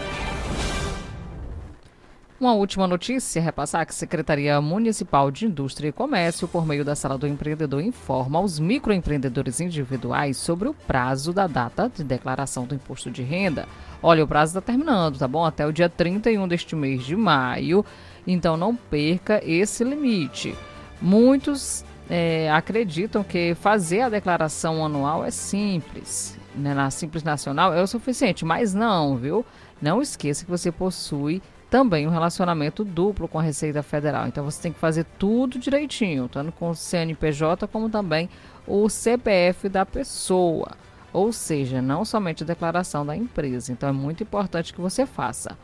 [2.41, 6.97] Uma última notícia, repassar que a Secretaria Municipal de Indústria e Comércio, por meio da
[6.97, 12.75] Sala do Empreendedor, informa aos microempreendedores individuais sobre o prazo da data de declaração do
[12.75, 13.69] imposto de renda.
[14.03, 15.45] Olha, o prazo está terminando, tá bom?
[15.45, 17.85] Até o dia 31 deste mês de maio,
[18.27, 20.57] então não perca esse limite.
[20.99, 26.73] Muitos é, acreditam que fazer a declaração anual é simples, né?
[26.73, 29.45] na Simples Nacional é o suficiente, mas não, viu?
[29.83, 34.27] Não esqueça que você possui também um relacionamento duplo com a Receita Federal.
[34.27, 38.29] Então você tem que fazer tudo direitinho, tanto com o CNPJ como também
[38.67, 40.73] o CPF da pessoa.
[41.13, 43.73] Ou seja, não somente a declaração da empresa.
[43.73, 45.57] Então é muito importante que você faça.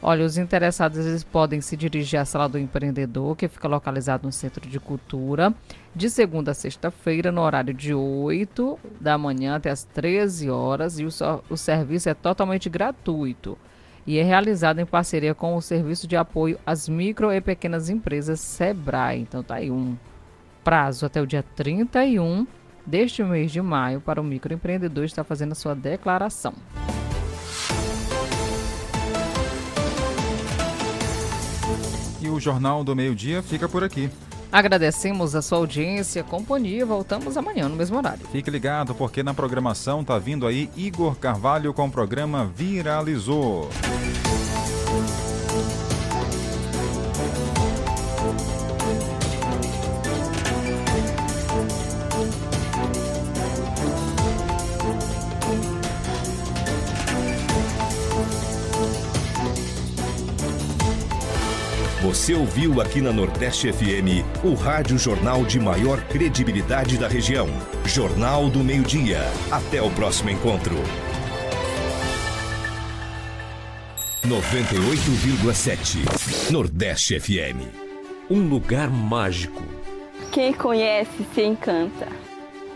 [0.00, 4.32] Olha, os interessados eles podem se dirigir à Sala do Empreendedor, que fica localizado no
[4.32, 5.52] Centro de Cultura,
[5.92, 11.04] de segunda a sexta-feira, no horário de 8 da manhã até as 13 horas, e
[11.04, 11.08] o,
[11.50, 13.58] o serviço é totalmente gratuito
[14.08, 18.40] e é realizado em parceria com o Serviço de Apoio às Micro e Pequenas Empresas
[18.40, 19.20] SEBRAE.
[19.20, 19.98] Então tá aí um
[20.64, 22.46] prazo até o dia 31
[22.86, 26.54] deste mês de maio para o microempreendedor estar fazendo a sua declaração.
[32.18, 34.08] E o Jornal do Meio-Dia fica por aqui.
[34.50, 36.86] Agradecemos a sua audiência, companhia.
[36.86, 38.26] Voltamos amanhã no mesmo horário.
[38.32, 43.68] Fique ligado porque na programação tá vindo aí Igor Carvalho com o programa Viralizou.
[62.28, 67.48] Você ouviu aqui na Nordeste FM o rádio jornal de maior credibilidade da região.
[67.86, 69.20] Jornal do Meio-Dia.
[69.50, 70.76] Até o próximo encontro.
[74.26, 77.66] 98,7 Nordeste FM.
[78.28, 79.62] Um lugar mágico.
[80.30, 82.08] Quem conhece se encanta.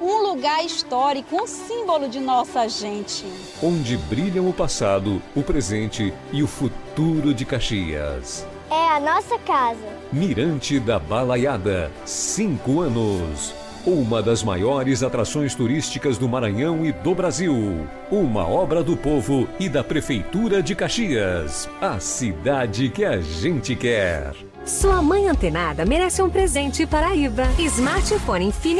[0.01, 3.27] Um lugar histórico, um símbolo de nossa gente.
[3.63, 8.47] Onde brilham o passado, o presente e o futuro de Caxias.
[8.75, 9.77] É a nossa casa.
[10.11, 13.55] Mirante da Balaiada, cinco anos.
[13.85, 17.87] Uma das maiores atrações turísticas do Maranhão e do Brasil.
[18.11, 21.69] Uma obra do povo e da Prefeitura de Caxias.
[21.83, 24.33] A cidade que a gente quer.
[24.65, 27.43] Sua mãe antenada merece um presente Paraíba.
[27.59, 28.71] Smartphone Infinity